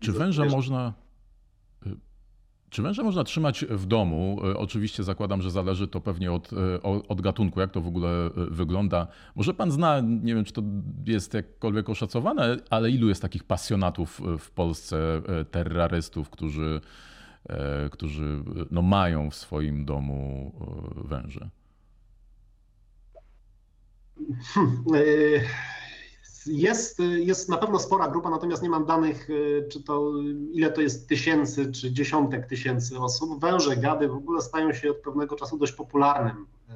Czy 0.00 0.12
węża 0.12 0.44
można 0.44 0.92
czy 2.70 2.82
węże 2.82 3.02
można 3.02 3.24
trzymać 3.24 3.64
w 3.64 3.86
domu? 3.86 4.40
E, 4.44 4.56
oczywiście 4.56 5.04
zakładam, 5.04 5.42
że 5.42 5.50
zależy 5.50 5.88
to 5.88 6.00
pewnie 6.00 6.32
od, 6.32 6.52
e, 6.52 6.82
od 7.08 7.20
gatunku, 7.20 7.60
jak 7.60 7.70
to 7.70 7.80
w 7.80 7.86
ogóle 7.86 8.08
e, 8.26 8.30
wygląda. 8.36 9.06
Może 9.34 9.54
pan 9.54 9.70
zna, 9.70 10.00
nie 10.00 10.34
wiem, 10.34 10.44
czy 10.44 10.52
to 10.52 10.62
jest 11.06 11.34
jakkolwiek 11.34 11.88
oszacowane, 11.88 12.56
ale 12.70 12.90
ilu 12.90 13.08
jest 13.08 13.22
takich 13.22 13.44
pasjonatów 13.44 14.20
w 14.38 14.50
Polsce, 14.50 15.22
terrorystów, 15.50 16.30
którzy, 16.30 16.80
którzy 17.90 18.42
no, 18.70 18.82
mają 18.82 19.30
w 19.30 19.34
swoim 19.34 19.84
domu 19.84 20.52
węże? 21.04 21.48
Jest, 26.48 26.98
jest 27.18 27.48
na 27.48 27.56
pewno 27.56 27.78
spora 27.78 28.08
grupa, 28.08 28.30
natomiast 28.30 28.62
nie 28.62 28.70
mam 28.70 28.86
danych, 28.86 29.28
e, 29.30 29.68
czy 29.68 29.82
to 29.82 30.12
ile 30.52 30.70
to 30.70 30.80
jest 30.80 31.08
tysięcy, 31.08 31.72
czy 31.72 31.92
dziesiątek 31.92 32.46
tysięcy 32.46 32.98
osób. 32.98 33.40
Węże, 33.40 33.76
gady 33.76 34.08
w 34.08 34.14
ogóle 34.14 34.40
stają 34.40 34.72
się 34.72 34.90
od 34.90 34.96
pewnego 34.96 35.36
czasu 35.36 35.58
dość 35.58 35.72
popularnym 35.72 36.46
e, 36.68 36.74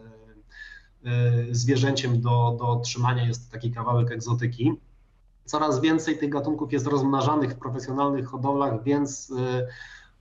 e, 1.11 1.55
zwierzęciem 1.55 2.21
do, 2.21 2.57
do 2.59 2.81
trzymania. 2.85 3.27
Jest 3.27 3.51
taki 3.51 3.73
kawałek 3.73 4.13
egzotyki. 4.13 4.73
Coraz 5.45 5.81
więcej 5.81 6.19
tych 6.19 6.31
gatunków 6.31 6.73
jest 6.73 6.87
rozmnażanych 6.87 7.51
w 7.51 7.59
profesjonalnych 7.59 8.27
hodowlach, 8.27 8.83
więc 8.83 9.33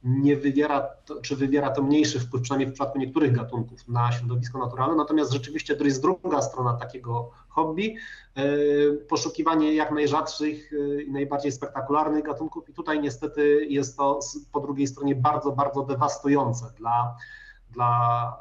nie 0.03 0.35
wywiera, 0.37 0.81
to, 1.05 1.21
czy 1.21 1.35
wywiera 1.35 1.69
to 1.69 1.83
mniejszy 1.83 2.19
wpływ, 2.19 2.43
przynajmniej 2.43 2.69
w 2.69 2.73
przypadku 2.73 2.99
niektórych 2.99 3.35
gatunków, 3.35 3.87
na 3.87 4.11
środowisko 4.11 4.59
naturalne. 4.59 4.95
Natomiast 4.95 5.31
rzeczywiście 5.31 5.75
to 5.75 5.83
jest 5.83 6.01
druga 6.01 6.41
strona 6.41 6.73
takiego 6.73 7.31
hobby, 7.49 7.95
e, 8.35 8.43
poszukiwanie 8.93 9.73
jak 9.73 9.91
najrzadszych 9.91 10.73
e, 10.73 11.01
i 11.01 11.11
najbardziej 11.11 11.51
spektakularnych 11.51 12.23
gatunków 12.23 12.69
i 12.69 12.73
tutaj 12.73 13.01
niestety 13.01 13.65
jest 13.65 13.97
to 13.97 14.19
po 14.51 14.59
drugiej 14.59 14.87
stronie 14.87 15.15
bardzo, 15.15 15.51
bardzo 15.51 15.83
dewastujące 15.83 16.65
dla, 16.77 17.15
dla 17.71 18.37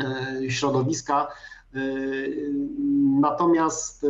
e, 0.00 0.50
środowiska. 0.50 1.28
Natomiast 3.20 4.06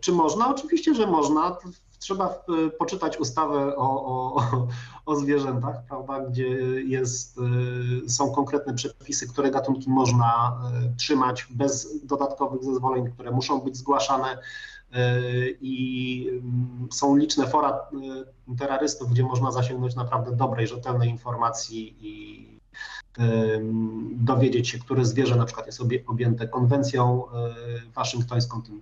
czy 0.00 0.12
można? 0.12 0.50
Oczywiście, 0.50 0.94
że 0.94 1.06
można 1.06 1.56
trzeba 2.00 2.26
e, 2.26 2.70
poczytać 2.70 3.18
ustawę 3.18 3.76
o, 3.76 4.06
o, 4.06 4.42
o 5.06 5.16
zwierzętach, 5.16 5.84
prawda, 5.88 6.20
gdzie 6.20 6.48
jest, 6.82 7.38
e, 8.06 8.08
są 8.08 8.30
konkretne 8.30 8.74
przepisy, 8.74 9.28
które 9.28 9.50
gatunki 9.50 9.90
można 9.90 10.60
e, 10.74 10.96
trzymać 10.96 11.46
bez 11.50 12.06
dodatkowych 12.06 12.64
zezwoleń, 12.64 13.12
które 13.12 13.30
muszą 13.30 13.60
być 13.60 13.76
zgłaszane 13.76 14.38
i 15.60 16.26
mm, 16.30 16.88
są 16.92 17.16
liczne 17.16 17.46
fora 17.46 17.80
terrorystów, 18.58 19.10
gdzie 19.10 19.22
można 19.22 19.52
zasięgnąć 19.52 19.94
naprawdę 19.94 20.36
dobrej, 20.36 20.66
rzetelnej 20.66 21.08
informacji 21.08 21.96
i 22.00 22.59
dowiedzieć 24.12 24.68
się, 24.68 24.78
które 24.78 25.04
zwierzę 25.04 25.36
na 25.36 25.44
przykład 25.44 25.66
jest 25.66 25.80
objęte 26.06 26.48
konwencją 26.48 27.24
e, 27.32 27.54
waszyngtońską, 27.94 28.62
tym 28.62 28.80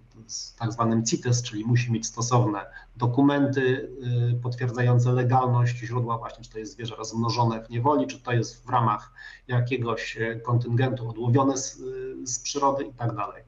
tak 0.59 0.73
zwanym 0.73 1.05
CITES, 1.05 1.43
czyli 1.43 1.65
musi 1.65 1.93
mieć 1.93 2.07
stosowne 2.07 2.59
dokumenty 2.97 3.91
e, 4.33 4.41
potwierdzające 4.43 5.13
legalność 5.13 5.79
źródła 5.79 6.19
właśnie, 6.19 6.45
czy 6.45 6.51
to 6.51 6.59
jest 6.59 6.73
zwierzę 6.73 6.97
rozmnożone 6.97 7.65
w 7.65 7.71
niewoli, 7.71 8.07
czy 8.07 8.21
to 8.21 8.33
jest 8.33 8.67
w 8.67 8.69
ramach 8.69 9.13
jakiegoś 9.49 10.19
e, 10.19 10.37
kontyngentu 10.37 11.09
odłowione 11.09 11.57
z, 11.57 11.83
z 12.25 12.39
przyrody 12.39 12.85
i 12.85 12.93
tak 12.93 13.17
dalej. 13.17 13.43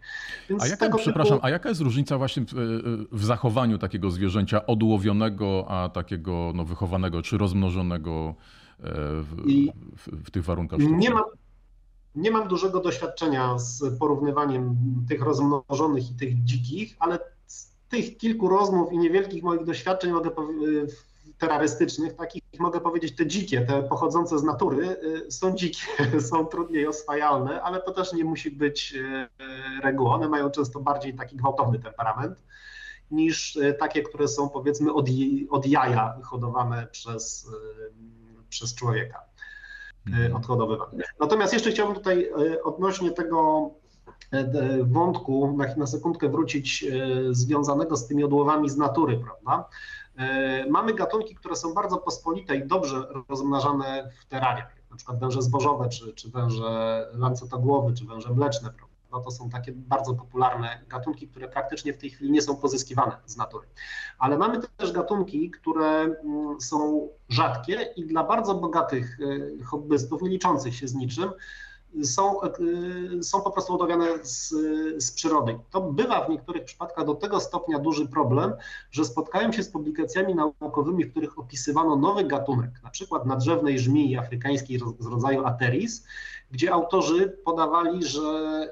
Więc 0.51 0.63
a 0.63 0.67
jaka, 0.67 0.97
przepraszam, 0.97 1.39
a 1.43 1.51
jaka 1.51 1.69
jest 1.69 1.81
różnica 1.81 2.19
właśnie 2.19 2.43
w, 2.43 3.09
w, 3.13 3.25
zachowaniu 3.25 3.79
takiego 3.79 4.11
zwierzęcia 4.11 4.67
odłowionego, 4.67 5.67
a 5.69 5.89
takiego 5.89 6.53
no, 6.55 6.65
wychowanego 6.65 7.23
czy 7.23 7.39
rozmnożonego 7.39 8.35
w, 8.83 9.35
w, 9.97 10.27
w 10.27 10.31
tych 10.31 10.45
warunkach? 10.45 10.81
Nie 10.81 11.11
mam, 11.11 11.25
nie 12.15 12.31
mam 12.31 12.49
dużego 12.49 12.81
doświadczenia 12.81 13.59
z 13.59 13.99
porównywaniem 13.99 14.77
tych 15.09 15.23
rozmnożonych 15.23 16.11
i 16.11 16.15
tych 16.15 16.45
dzikich, 16.45 16.97
ale 16.99 17.19
z 17.47 17.71
tych 17.89 18.17
kilku 18.17 18.49
rozmów 18.49 18.93
i 18.93 18.99
niewielkich 18.99 19.43
moich 19.43 19.65
doświadczeń 19.65 20.13
mogę 20.13 20.31
terrorystycznych, 21.41 22.15
takich 22.15 22.43
mogę 22.59 22.81
powiedzieć, 22.81 23.17
te 23.17 23.27
dzikie, 23.27 23.61
te 23.61 23.83
pochodzące 23.83 24.39
z 24.39 24.43
natury 24.43 24.97
y, 25.27 25.31
są 25.31 25.55
dzikie, 25.55 25.87
są 26.31 26.47
trudniej 26.47 26.87
oswajalne, 26.87 27.63
ale 27.63 27.83
to 27.83 27.93
też 27.93 28.13
nie 28.13 28.25
musi 28.25 28.51
być 28.51 28.95
y, 28.95 29.29
reguła. 29.83 30.15
One 30.15 30.29
mają 30.29 30.51
często 30.51 30.81
bardziej 30.81 31.15
taki 31.15 31.37
gwałtowny 31.37 31.79
temperament 31.79 32.43
niż 33.11 33.57
y, 33.57 33.77
takie, 33.79 34.03
które 34.03 34.29
są 34.29 34.49
powiedzmy 34.49 34.93
od, 34.93 35.07
od 35.51 35.67
jaja 35.67 36.19
hodowane 36.23 36.87
przez 36.87 37.51
przez 38.51 38.75
człowieka 38.75 39.19
e, 39.19 40.11
mhm. 40.11 40.37
odhodowywane. 40.37 41.05
Natomiast 41.21 41.53
jeszcze 41.53 41.71
chciałbym 41.71 41.97
tutaj 41.97 42.31
e, 42.53 42.63
odnośnie 42.63 43.11
tego 43.11 43.71
e, 44.31 44.85
wątku 44.85 45.57
na, 45.57 45.75
na 45.77 45.87
sekundkę 45.87 46.29
wrócić 46.29 46.85
związanego 47.31 47.97
z 47.97 48.07
tymi 48.07 48.25
odłowami 48.25 48.71
z 48.71 48.77
natury, 48.77 49.21
prawda? 49.25 49.69
Mamy 50.71 50.95
gatunki, 50.95 51.35
które 51.35 51.57
są 51.57 51.75
bardzo 51.75 51.97
pospolite 51.97 52.57
i 52.57 52.67
dobrze 52.67 53.07
rozmnażane 53.29 54.11
w 54.21 54.27
terariach, 54.27 54.77
na 54.91 54.97
przykład 54.97 55.21
węże 55.21 55.43
zbożowe, 55.43 55.89
czy, 55.89 56.13
czy 56.13 56.31
węże 56.31 57.07
lancetogłowy, 57.13 57.95
czy 57.95 58.05
węże 58.05 58.35
mleczne, 58.35 58.71
prawda? 58.71 58.90
No 59.13 59.21
to 59.21 59.31
są 59.31 59.51
takie 59.51 59.73
bardzo 59.73 60.15
popularne 60.15 60.81
gatunki, 60.89 61.29
które 61.29 61.49
praktycznie 61.49 61.93
w 61.93 61.99
tej 61.99 62.11
chwili 62.11 62.31
nie 62.31 62.43
są 62.43 62.57
pozyskiwane 62.57 63.17
z 63.27 63.37
natury. 63.37 63.67
Ale 64.19 64.39
mamy 64.39 64.61
też 64.77 64.93
gatunki, 64.93 65.51
które 65.51 65.87
mm, 65.87 66.61
są 66.61 67.09
rzadkie 67.29 67.93
i 67.97 68.07
dla 68.07 68.25
bardzo 68.25 68.55
bogatych 68.55 69.19
e, 69.61 69.65
hobbystów, 69.65 70.23
nie 70.23 70.29
liczących 70.29 70.75
się 70.75 70.89
z 70.89 70.95
niczym, 70.95 71.31
są, 72.03 72.43
e, 72.43 72.49
są 73.23 73.43
po 73.43 73.51
prostu 73.51 73.75
udawiane 73.75 74.07
z, 74.23 74.49
z 75.05 75.13
przyrody. 75.13 75.59
To 75.71 75.81
bywa 75.81 76.27
w 76.27 76.31
niektórych 76.31 76.65
przypadkach 76.65 77.07
do 77.07 77.15
tego 77.15 77.41
stopnia 77.41 77.79
duży 77.79 78.09
problem, 78.09 78.53
że 78.91 79.05
spotkałem 79.05 79.53
się 79.53 79.63
z 79.63 79.69
publikacjami 79.69 80.35
naukowymi, 80.35 81.05
w 81.05 81.11
których 81.11 81.39
opisywano 81.39 81.97
nowy 81.97 82.25
gatunek, 82.25 82.71
na 82.83 82.91
przykład 82.91 83.27
nadrzewnej 83.27 83.79
żmii 83.79 84.17
afrykańskiej 84.17 84.81
z 84.99 85.07
rodzaju 85.07 85.45
Ateris, 85.45 86.05
gdzie 86.51 86.73
autorzy 86.73 87.39
podawali, 87.45 88.05
że 88.05 88.23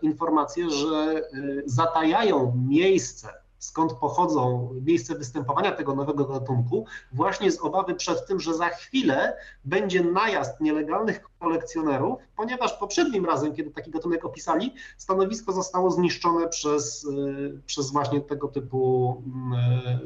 informacje, 0.02 0.70
że 0.70 1.22
y, 1.34 1.62
zatajają 1.66 2.62
miejsce, 2.68 3.28
skąd 3.58 3.92
pochodzą 3.92 4.70
miejsce 4.86 5.14
występowania 5.14 5.72
tego 5.72 5.94
nowego 5.94 6.24
gatunku, 6.24 6.86
właśnie 7.12 7.52
z 7.52 7.60
obawy 7.60 7.94
przed 7.94 8.26
tym, 8.26 8.40
że 8.40 8.54
za 8.54 8.68
chwilę 8.68 9.36
będzie 9.64 10.04
najazd 10.04 10.60
nielegalnych 10.60 11.20
kolekcjonerów, 11.38 12.18
ponieważ 12.36 12.72
poprzednim 12.72 13.26
razem, 13.26 13.54
kiedy 13.54 13.70
taki 13.70 13.90
gatunek 13.90 14.24
opisali, 14.24 14.74
stanowisko 14.96 15.52
zostało 15.52 15.90
zniszczone 15.90 16.48
przez, 16.48 17.04
y, 17.04 17.60
przez 17.66 17.90
właśnie 17.90 18.20
tego 18.20 18.48
typu 18.48 19.22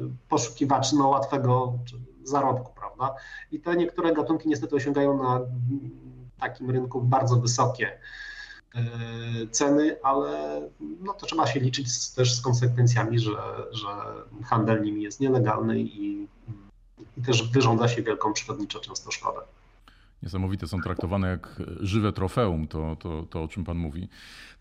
y, 0.01 0.29
poszukiwaczy 0.29 0.95
no, 0.95 1.07
łatwego 1.07 1.73
zarobku, 2.23 2.73
prawda? 2.75 3.15
I 3.51 3.59
te 3.59 3.75
niektóre 3.75 4.13
gatunki 4.13 4.49
niestety 4.49 4.75
osiągają 4.75 5.23
na 5.23 5.39
takim 6.43 6.69
rynku 6.69 7.01
bardzo 7.01 7.35
wysokie 7.35 7.99
e, 8.75 8.81
ceny, 9.51 9.95
ale 10.03 10.61
no 10.79 11.13
to 11.13 11.25
trzeba 11.25 11.47
się 11.47 11.59
liczyć 11.59 11.91
z, 11.91 12.13
też 12.13 12.33
z 12.33 12.41
konsekwencjami, 12.41 13.19
że, 13.19 13.31
że 13.71 13.87
handel 14.43 14.81
nimi 14.81 15.03
jest 15.03 15.19
nielegalny 15.19 15.79
i, 15.81 16.27
i 17.17 17.21
też 17.21 17.51
wyrządza 17.51 17.87
się 17.87 18.01
wielką 18.01 18.33
przyrodniczo 18.33 18.79
często 18.79 19.11
szkodę. 19.11 19.41
Niesamowite 20.23 20.67
są 20.67 20.81
traktowane 20.81 21.27
jak 21.27 21.61
żywe 21.79 22.13
trofeum, 22.13 22.67
to, 22.67 22.97
to, 22.99 23.25
to 23.29 23.43
o 23.43 23.47
czym 23.47 23.63
Pan 23.63 23.77
mówi. 23.77 24.09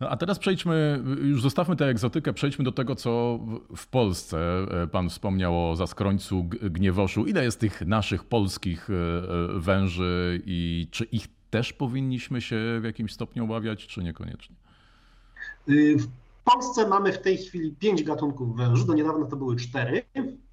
No, 0.01 0.09
a 0.09 0.17
teraz 0.17 0.39
przejdźmy, 0.39 1.03
już 1.23 1.43
zostawmy 1.43 1.77
tę 1.77 1.87
egzotykę, 1.87 2.33
przejdźmy 2.33 2.65
do 2.65 2.73
tego, 2.73 2.95
co 2.95 3.41
w 3.77 3.87
Polsce. 3.87 4.67
E, 4.83 4.87
pan 4.87 5.09
wspomniał 5.09 5.71
o 5.71 5.77
zaskrońcu 5.77 6.45
gniewoszu. 6.45 7.27
Ile 7.27 7.45
jest 7.45 7.61
tych 7.61 7.81
naszych 7.87 8.25
polskich 8.25 8.89
e, 8.91 9.61
węży 9.61 10.43
i 10.47 10.89
czy 10.91 11.05
ich 11.05 11.29
też 11.53 11.73
powinniśmy 11.73 12.41
się 12.41 12.57
w 12.81 12.85
jakimś 12.85 13.13
stopniu 13.13 13.45
obawiać, 13.45 13.87
czy 13.87 14.03
niekoniecznie? 14.03 14.57
Y, 15.69 15.97
w 15.99 16.07
Polsce 16.45 16.89
mamy 16.89 17.13
w 17.13 17.19
tej 17.19 17.39
chwili 17.39 17.73
pięć 17.73 18.03
gatunków 18.03 18.57
węży, 18.57 18.87
do 18.87 18.95
niedawna 18.95 19.27
to 19.27 19.37
były 19.37 19.57
cztery, 19.57 20.03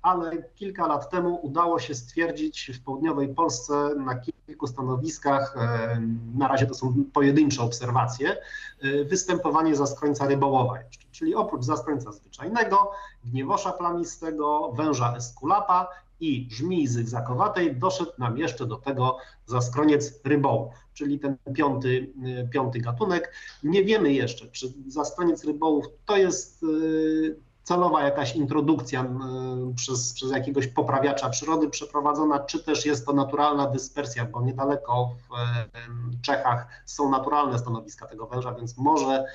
ale 0.02 0.44
kilka 0.56 0.88
lat 0.88 1.10
temu 1.10 1.40
udało 1.46 1.80
się 1.80 1.96
stwierdzić 1.96 2.72
w 2.76 2.84
południowej 2.84 3.36
Polsce 3.36 3.96
na 4.06 4.16
kilku 4.16 4.68
stanowiskach, 4.68 5.56
e, 5.58 6.02
na 6.36 6.48
razie 6.48 6.66
to 6.66 6.74
są 6.74 7.04
pojedyncze 7.14 7.62
obserwacje, 7.62 8.38
e, 8.82 9.04
występowanie 9.04 9.76
zaskrońca 9.76 10.28
rybołowa, 10.28 10.74
czyli 11.12 11.36
oprócz 11.36 11.64
zaskrońca 11.64 12.12
zwyczajnego, 12.12 12.92
gniewosza 13.26 13.72
plamistego, 13.72 14.72
węża 14.72 15.16
eskulapa 15.16 15.88
i 16.20 16.48
żmii 16.52 16.88
zygzakowatej 16.88 17.76
doszedł 17.76 18.12
nam 18.18 18.38
jeszcze 18.38 18.66
do 18.66 18.76
tego 18.76 19.18
zaskroniec 19.46 20.22
rybołów, 20.26 20.74
czyli 20.94 21.20
ten 21.20 21.38
piąty, 21.54 22.14
y, 22.44 22.50
piąty 22.52 22.80
gatunek. 22.80 23.34
Nie 23.64 23.84
wiemy 23.84 24.14
jeszcze, 24.14 24.48
czy 24.48 24.74
zaskroniec 24.88 25.44
rybołów 25.44 25.86
to 26.06 26.18
jest 26.18 26.64
y, 26.64 27.40
celowa 27.64 28.04
jakaś 28.04 28.36
introdukcja 28.36 29.04
y, 29.04 29.76
przez, 29.76 30.14
przez 30.14 30.32
jakiegoś 30.32 30.68
poprawiacza 30.68 31.30
przyrody 31.30 31.70
przeprowadzona, 31.70 32.40
czy 32.40 32.64
też 32.64 32.86
jest 32.86 33.06
to 33.06 33.14
naturalna 33.14 33.68
dyspersja, 33.68 34.26
bo 34.26 34.42
niedaleko 34.42 35.16
w 35.30 36.22
Czechach 36.22 36.68
są 36.86 37.10
naturalne 37.12 37.60
stanowiska 37.60 38.08
tego 38.08 38.28
węża, 38.28 38.54
więc 38.54 38.78
może 38.78 39.26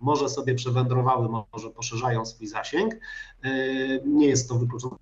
może 0.00 0.28
sobie 0.28 0.54
przewędrowały, 0.54 1.28
może 1.52 1.70
poszerzają 1.70 2.26
swój 2.26 2.46
zasięg. 2.46 2.94
E, 2.94 3.48
nie 4.04 4.26
jest 4.26 4.48
to 4.48 4.54
wykluczone, 4.54 4.96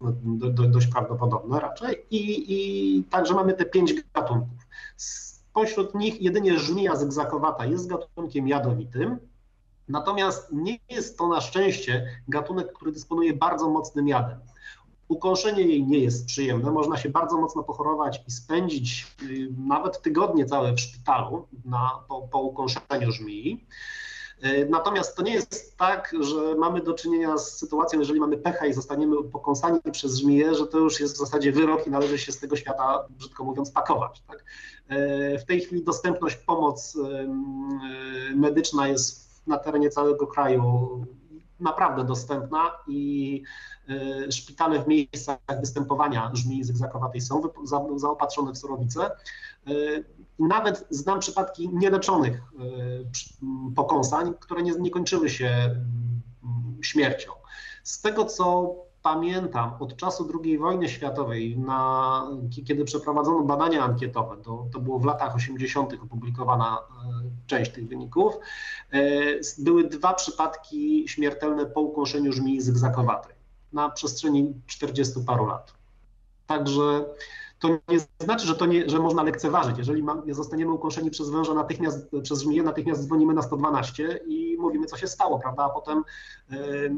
dość 0.68 0.87
prawdopodobne 0.87 1.61
raczej. 1.61 2.07
I, 2.11 2.44
i 2.48 3.04
także 3.04 3.35
mamy 3.35 3.54
te 3.54 3.64
pięć 3.64 3.94
gatunków. 4.14 4.66
Spośród 4.96 5.94
nich 5.94 6.22
jedynie 6.22 6.59
żmija 6.59 6.96
zygzakowata 6.96 7.66
jest 7.66 7.88
gatunkiem 7.88 8.48
jadowitym, 8.48 9.18
natomiast 9.88 10.52
nie 10.52 10.78
jest 10.90 11.18
to 11.18 11.28
na 11.28 11.40
szczęście 11.40 12.07
gatunek, 12.28 12.72
który 12.72 12.92
dysponuje 12.92 13.33
bardzo 13.33 13.70
mocnym 13.70 14.09
jadem. 14.09 14.38
Ukąszenie 15.09 15.62
jej 15.62 15.87
nie 15.87 15.98
jest 15.98 16.26
przyjemne, 16.26 16.70
można 16.70 16.96
się 16.96 17.09
bardzo 17.09 17.37
mocno 17.37 17.62
pochorować 17.62 18.20
i 18.28 18.30
spędzić 18.30 19.07
y, 19.22 19.48
nawet 19.59 20.02
tygodnie 20.02 20.46
całe 20.46 20.72
w 20.72 20.80
szpitalu 20.80 21.46
na, 21.64 21.90
po, 22.09 22.28
po 22.28 22.40
ukąszeniu 22.40 23.12
żmii. 23.12 23.66
E, 24.42 24.64
natomiast 24.66 25.16
to 25.16 25.23
nie 25.23 25.35
jest 25.35 25.77
tak, 25.77 26.14
że 26.20 26.55
mamy 26.55 26.81
do 26.81 26.94
czynienia 26.94 27.38
z 27.38 27.59
sytuacją, 27.59 27.99
jeżeli 27.99 28.20
mamy 28.20 28.38
pecha 28.38 28.66
i 28.66 28.73
zostaniemy 28.73 29.25
pokąsani 29.25 29.81
przez 29.92 30.18
żmiję, 30.18 30.55
że 30.55 30.66
to 30.66 30.79
już 30.79 31.01
jest 31.01 31.14
w 31.14 31.18
zasadzie 31.18 31.53
wyrok 31.53 31.87
i 31.87 31.90
należy 31.90 32.18
się 32.18 32.33
z 32.33 32.38
tego 32.38 32.57
świata, 32.57 33.07
brzydko 33.11 33.44
mówiąc, 33.44 33.70
pakować. 33.70 34.23
Tak? 34.29 34.44
E, 34.88 35.38
w 35.38 35.44
tej 35.44 35.61
chwili 35.61 35.85
dostępność, 35.85 36.37
pomoc 36.37 36.97
e, 36.97 37.29
medyczna 38.37 38.88
jest 38.88 39.25
na 39.47 39.59
terenie 39.59 39.90
całego 39.90 40.27
kraju 40.27 41.05
naprawdę 41.61 42.05
dostępna 42.05 42.70
i 42.87 43.42
szpitale 44.31 44.83
w 44.83 44.88
miejscach 44.88 45.38
występowania 45.61 46.31
żmii 46.35 46.64
zygzakowatej 46.64 47.20
są 47.20 47.42
zaopatrzone 47.97 48.53
w 48.53 48.59
surowice. 48.59 49.11
Nawet 50.38 50.87
znam 50.90 51.20
przypadki 51.20 51.68
nieleczonych 51.68 52.37
e, 52.37 52.42
pokąsań, 53.74 54.35
które 54.40 54.62
nie, 54.62 54.72
nie 54.72 54.90
kończyły 54.90 55.29
się 55.29 55.77
śmiercią. 56.83 57.33
Z 57.83 58.00
tego 58.00 58.24
co 58.24 58.74
pamiętam 59.03 59.74
od 59.81 59.96
czasu 59.96 60.31
II 60.44 60.59
wojny 60.59 60.88
światowej, 60.88 61.59
na, 61.59 62.27
kiedy 62.66 62.85
przeprowadzono 62.85 63.42
badania 63.42 63.85
ankietowe, 63.85 64.37
to, 64.42 64.66
to 64.72 64.81
było 64.81 64.98
w 64.98 65.05
latach 65.05 65.35
80. 65.35 65.92
opublikowana 66.03 66.79
e, 66.79 67.22
część 67.46 67.72
tych 67.72 67.88
wyników, 67.88 68.35
e, 68.92 69.00
były 69.59 69.88
dwa 69.88 70.14
przypadki 70.14 71.09
śmiertelne 71.09 71.66
po 71.66 71.81
ukąszeniu 71.81 72.33
żmii 72.33 72.61
zygzakowatej. 72.61 73.35
na 73.72 73.90
przestrzeni 73.90 74.55
40 74.66 75.14
paru 75.27 75.46
lat. 75.46 75.72
Także 76.46 77.05
to 77.64 77.79
nie 77.88 77.98
znaczy, 78.20 78.46
że, 78.46 78.55
to 78.55 78.66
nie, 78.66 78.88
że 78.88 78.98
można 78.98 79.22
lekceważyć. 79.22 79.79
Jeżeli 79.79 80.03
ma, 80.03 80.22
zostaniemy 80.31 80.72
ukąszeni 80.72 81.11
przez 81.11 81.31
węża 81.31 81.55
natychmiast, 81.55 82.11
przez 82.22 82.42
żmiję, 82.42 82.62
natychmiast 82.62 83.05
dzwonimy 83.05 83.35
na 83.35 83.42
112 83.42 84.20
i 84.27 84.57
mówimy, 84.61 84.87
co 84.87 84.96
się 84.96 85.07
stało, 85.07 85.38
prawda? 85.38 85.64
A 85.64 85.68
potem, 85.68 86.05
yy, 86.50 86.96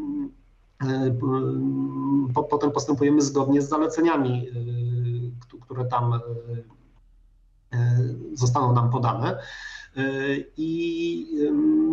yy, 0.83 2.33
po, 2.35 2.45
potem 2.45 2.71
postępujemy 2.71 3.21
zgodnie 3.21 3.63
z 3.63 3.69
zaleceniami, 3.69 4.45
yy, 4.45 5.61
które 5.61 5.85
tam 5.85 6.21
zostaną 8.33 8.73
nam 8.73 8.91
podane. 8.91 9.39
I 10.57 11.27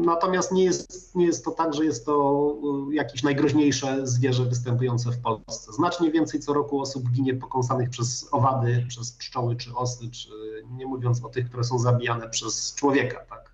natomiast 0.05 0.51
nie 0.51 0.63
jest, 0.63 1.15
nie 1.15 1.25
jest 1.25 1.45
to 1.45 1.51
tak, 1.51 1.73
że 1.73 1.85
jest 1.85 2.05
to 2.05 2.55
y, 2.91 2.95
jakieś 2.95 3.23
najgroźniejsze 3.23 4.07
zwierzę 4.07 4.45
występujące 4.45 5.11
w 5.11 5.19
Polsce. 5.21 5.73
Znacznie 5.73 6.11
więcej 6.11 6.39
co 6.39 6.53
roku 6.53 6.81
osób 6.81 7.09
ginie 7.09 7.33
pokąsanych 7.33 7.89
przez 7.89 8.27
owady, 8.31 8.85
przez 8.87 9.11
pszczoły 9.11 9.55
czy 9.55 9.75
osy, 9.75 10.11
czy 10.11 10.29
nie 10.71 10.85
mówiąc 10.85 11.23
o 11.23 11.29
tych, 11.29 11.49
które 11.49 11.63
są 11.63 11.79
zabijane 11.79 12.29
przez 12.29 12.75
człowieka, 12.75 13.19
tak? 13.29 13.53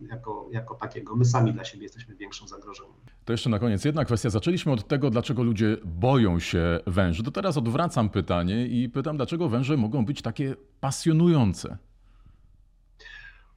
Jako, 0.00 0.48
jako 0.52 0.74
takiego. 0.74 1.16
My 1.16 1.24
sami 1.24 1.52
dla 1.52 1.64
siebie 1.64 1.82
jesteśmy 1.82 2.14
większym 2.14 2.48
zagrożeniem. 2.48 2.92
To 3.24 3.32
jeszcze 3.32 3.50
na 3.50 3.58
koniec 3.58 3.84
jedna 3.84 4.04
kwestia. 4.04 4.30
Zaczęliśmy 4.30 4.72
od 4.72 4.88
tego, 4.88 5.10
dlaczego 5.10 5.42
ludzie 5.42 5.76
boją 5.84 6.38
się 6.38 6.80
węży. 6.86 7.22
To 7.22 7.30
teraz 7.30 7.56
odwracam 7.56 8.10
pytanie 8.10 8.66
i 8.66 8.88
pytam, 8.88 9.16
dlaczego 9.16 9.48
węże 9.48 9.76
mogą 9.76 10.04
być 10.04 10.22
takie 10.22 10.54
pasjonujące? 10.80 11.78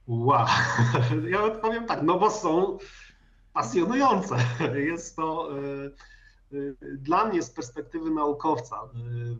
Wow. 0.08 0.46
Ja 1.30 1.44
odpowiem 1.44 1.86
tak, 1.86 2.02
no 2.02 2.18
bo 2.18 2.30
są 2.30 2.78
pasjonujące. 3.52 4.36
Jest 4.90 5.16
to 5.16 5.58
y, 5.58 6.56
y, 6.56 6.76
dla 6.82 7.24
mnie 7.24 7.42
z 7.42 7.50
perspektywy 7.50 8.10
naukowca 8.10 8.76
y, 8.76 8.88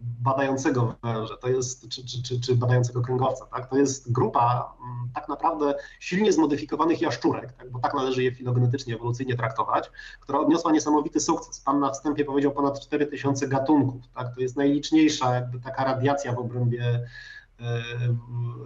badającego 0.01 0.95
węże, 1.03 1.37
to 1.37 1.49
jest, 1.49 1.89
czy, 1.89 2.07
czy, 2.07 2.23
czy, 2.23 2.41
czy 2.41 2.57
badającego 2.57 3.03
kręgowca, 3.03 3.47
tak? 3.47 3.71
to 3.71 3.79
jest 3.79 4.13
grupa 4.13 4.75
mm, 4.85 5.11
tak 5.15 5.29
naprawdę 5.29 5.75
silnie 6.01 6.33
zmodyfikowanych 6.33 7.01
jaszczurek, 7.01 7.53
tak? 7.53 7.71
bo 7.71 7.79
tak 7.79 7.95
należy 7.95 8.23
je 8.23 8.35
filogenetycznie, 8.35 8.95
ewolucyjnie 8.95 9.37
traktować, 9.37 9.91
która 10.21 10.39
odniosła 10.39 10.73
niesamowity 10.73 11.21
sukces. 11.21 11.61
Pan 11.61 11.81
na 11.81 11.91
wstępie 11.91 12.25
powiedział 12.25 12.53
ponad 12.53 12.81
4000 12.81 13.49
gatunków. 13.49 14.03
Tak? 14.15 14.35
To 14.35 14.41
jest 14.41 14.57
najliczniejsza 14.57 15.35
jakby 15.35 15.61
taka 15.61 15.85
radiacja 15.85 16.33
w 16.33 16.39
obrębie, 16.39 17.01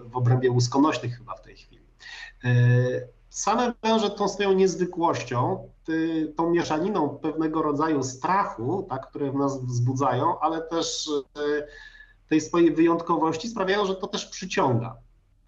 w 0.04 0.16
obrębie 0.16 0.50
łuskonośnych 0.50 1.18
chyba 1.18 1.34
w 1.34 1.42
tej 1.42 1.56
chwili. 1.56 1.82
E, 2.44 2.50
same 3.30 3.72
węże 3.82 4.10
tą 4.10 4.28
swoją 4.28 4.52
niezwykłością, 4.52 5.68
tą 6.36 6.50
mieszaniną 6.50 7.08
pewnego 7.08 7.62
rodzaju 7.62 8.02
strachu, 8.02 8.86
tak, 8.90 9.08
które 9.08 9.30
w 9.30 9.34
nas 9.34 9.64
wzbudzają, 9.64 10.40
ale 10.40 10.62
też 10.62 11.10
e, 11.36 11.66
tej 12.28 12.40
swojej 12.40 12.74
wyjątkowości 12.74 13.48
sprawiają, 13.48 13.86
że 13.86 13.94
to 13.94 14.06
też 14.06 14.26
przyciąga. 14.26 14.96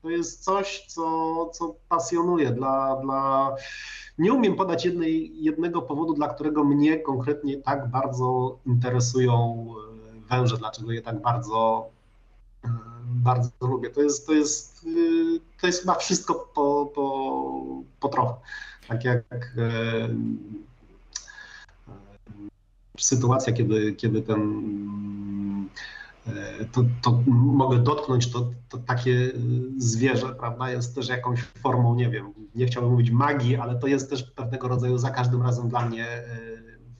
To 0.03 0.11
jest 0.11 0.45
coś, 0.45 0.85
co, 0.89 1.47
co 1.53 1.75
pasjonuje 1.89 2.51
dla, 2.51 2.97
dla. 2.97 3.55
Nie 4.19 4.33
umiem 4.33 4.57
podać 4.57 4.85
jednej, 4.85 5.45
jednego 5.45 5.83
powodu, 5.83 6.15
dla 6.15 6.29
którego 6.29 6.65
mnie 6.65 6.99
konkretnie 6.99 7.57
tak 7.57 7.91
bardzo 7.91 8.59
interesują 8.67 9.67
e, 10.27 10.37
węże, 10.37 10.57
dlaczego 10.57 10.93
je 10.93 11.03
tak 11.03 11.23
bardzo 11.23 11.91
bardzo 13.09 13.51
lubię. 13.61 13.91
To 13.91 14.03
jest, 14.03 14.27
to 14.27 14.33
jest, 14.33 14.87
y, 14.87 15.41
to 15.61 15.67
jest 15.67 15.81
chyba 15.81 15.95
wszystko 15.95 16.35
po, 16.55 16.93
po, 16.95 17.83
po 18.01 18.09
trochę. 18.09 18.35
Tak 18.89 19.05
jak 19.05 19.25
e, 19.33 19.63
e, 19.65 20.09
sytuacja, 22.99 23.53
kiedy, 23.53 23.93
kiedy 23.93 24.23
ten 24.23 24.69
to, 26.73 26.85
to 27.03 27.23
mogę 27.31 27.79
dotknąć, 27.79 28.33
to, 28.33 28.51
to 28.69 28.79
takie 28.79 29.33
zwierzę, 29.77 30.35
prawda, 30.35 30.71
jest 30.71 30.95
też 30.95 31.09
jakąś 31.09 31.43
formą, 31.43 31.95
nie 31.95 32.11
wiem, 32.11 32.33
nie 32.55 32.67
chciałbym 32.67 32.91
mówić 32.91 33.11
magii, 33.11 33.57
ale 33.57 33.79
to 33.79 33.87
jest 33.87 34.11
też 34.11 34.23
pewnego 34.23 34.69
rodzaju 34.69 34.99
za 34.99 35.11
każdym 35.11 35.43
razem 35.43 35.69
dla 35.69 35.87
mnie 35.87 36.07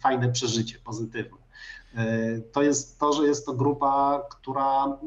fajne 0.01 0.33
przeżycie, 0.33 0.79
pozytywne. 0.79 1.39
To 2.53 2.63
jest 2.63 2.99
to, 2.99 3.13
że 3.13 3.27
jest 3.27 3.47
to 3.47 3.53
grupa, 3.53 4.23
która 4.31 4.99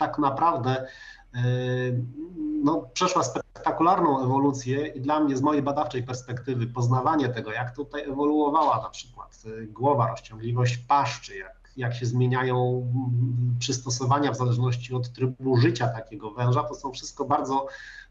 tak 0.00 0.18
naprawdę 0.18 0.86
y, 1.34 2.04
no, 2.64 2.88
przeszła 2.92 3.22
spektakularną 3.22 4.24
ewolucję 4.24 4.86
i 4.86 5.00
dla 5.00 5.20
mnie 5.20 5.36
z 5.36 5.42
mojej 5.42 5.62
badawczej 5.62 6.02
perspektywy 6.02 6.66
poznawanie 6.66 7.28
tego, 7.28 7.52
jak 7.52 7.76
tutaj 7.76 8.02
ewoluowała 8.02 8.82
na 8.82 8.90
przykład 8.90 9.42
y, 9.46 9.66
głowa, 9.66 10.08
rozciągliwość 10.08 10.76
paszczy, 10.76 11.36
jak, 11.36 11.70
jak 11.76 11.94
się 11.94 12.06
zmieniają 12.06 12.56
mm, 12.56 13.56
przystosowania 13.58 14.32
w 14.32 14.36
zależności 14.36 14.94
od 14.94 15.12
trybu 15.12 15.56
życia 15.56 15.88
takiego 15.88 16.30
węża, 16.30 16.62
to 16.62 16.74
są 16.74 16.92
wszystko 16.92 17.24
bardzo 17.24 17.66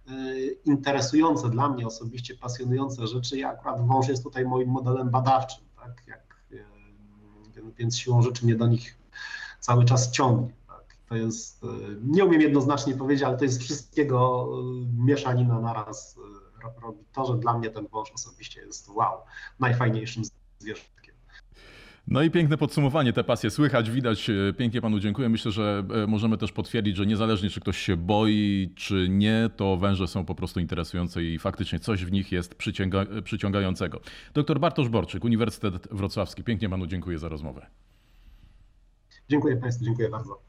y, 0.10 0.58
interesujące 0.66 1.50
dla 1.50 1.70
mnie 1.70 1.88
osobiście, 1.88 2.36
pasjonujące 2.36 3.08
rzeczy 3.08 3.38
i 3.38 3.44
akurat 3.44 3.88
wąż 3.88 4.08
jest 4.08 4.24
tutaj 4.24 4.46
moim 4.46 4.70
modelem 4.70 5.10
badawczym, 5.10 5.66
tak, 5.76 6.04
jak, 6.08 6.40
więc 7.78 7.98
siłą 7.98 8.22
rzeczy 8.22 8.46
mnie 8.46 8.56
do 8.56 8.68
nich 8.68 8.98
cały 9.60 9.86
czas 9.86 10.12
ciągnie. 10.12 10.59
To 11.10 11.16
jest, 11.16 11.64
e, 11.64 11.68
nie 12.04 12.26
umiem 12.26 12.42
jednoznacznie 12.42 12.96
powiedzieć, 12.96 13.24
ale 13.24 13.38
to 13.38 13.44
jest 13.44 13.62
wszystkiego 13.62 14.50
e, 14.52 15.04
mieszanina 15.06 15.60
naraz 15.60 16.20
e, 16.64 16.82
robi 16.82 17.00
to, 17.14 17.26
że 17.26 17.38
dla 17.38 17.58
mnie 17.58 17.70
ten 17.70 17.88
wąż 17.88 18.12
osobiście 18.12 18.62
jest 18.62 18.90
wow, 18.90 19.18
najfajniejszym 19.60 20.24
zwierzątkiem. 20.60 21.16
No 22.08 22.22
i 22.22 22.32
piękne 22.32 22.58
podsumowanie, 22.58 23.14
te 23.14 23.24
pasje 23.24 23.50
słychać, 23.50 23.92
widać. 23.92 24.32
Pięknie 24.58 24.82
panu 24.82 25.00
dziękuję. 25.00 25.30
Myślę, 25.30 25.52
że 25.52 25.84
możemy 26.08 26.38
też 26.38 26.52
potwierdzić, 26.52 26.98
że 26.98 27.06
niezależnie 27.06 27.50
czy 27.50 27.62
ktoś 27.62 27.78
się 27.78 27.98
boi, 27.98 28.74
czy 28.76 29.08
nie, 29.10 29.50
to 29.56 29.78
węże 29.78 30.08
są 30.08 30.26
po 30.26 30.36
prostu 30.36 30.60
interesujące 30.60 31.24
i 31.24 31.40
faktycznie 31.40 31.80
coś 31.80 32.06
w 32.06 32.12
nich 32.12 32.32
jest 32.32 32.56
przyciąga 32.56 33.06
przyciągającego. 33.24 34.02
Doktor 34.34 34.60
Bartosz 34.60 34.90
Borczyk, 34.90 35.24
Uniwersytet 35.24 35.88
Wrocławski. 35.92 36.44
Pięknie 36.44 36.70
panu 36.70 36.88
dziękuję 36.88 37.20
za 37.20 37.30
rozmowę. 37.30 37.68
Dziękuję 39.30 39.58
państwu, 39.58 39.86
dziękuję 39.86 40.10
bardzo. 40.10 40.49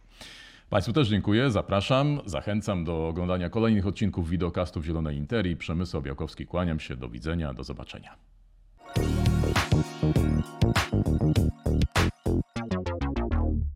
Państwu 0.70 0.92
też 0.92 1.08
dziękuję, 1.08 1.50
zapraszam, 1.50 2.20
zachęcam 2.26 2.84
do 2.84 3.08
oglądania 3.08 3.50
kolejnych 3.50 3.86
odcinków 3.86 4.28
wideokastów 4.28 4.84
Zielonej 4.84 5.16
Interii. 5.16 5.56
Przemysł 5.56 6.02
Białkowski, 6.02 6.46
kłaniam 6.46 6.80
się, 6.80 6.96
do 6.96 7.08
widzenia, 7.08 7.54
do 7.54 7.64
zobaczenia. 7.64 8.16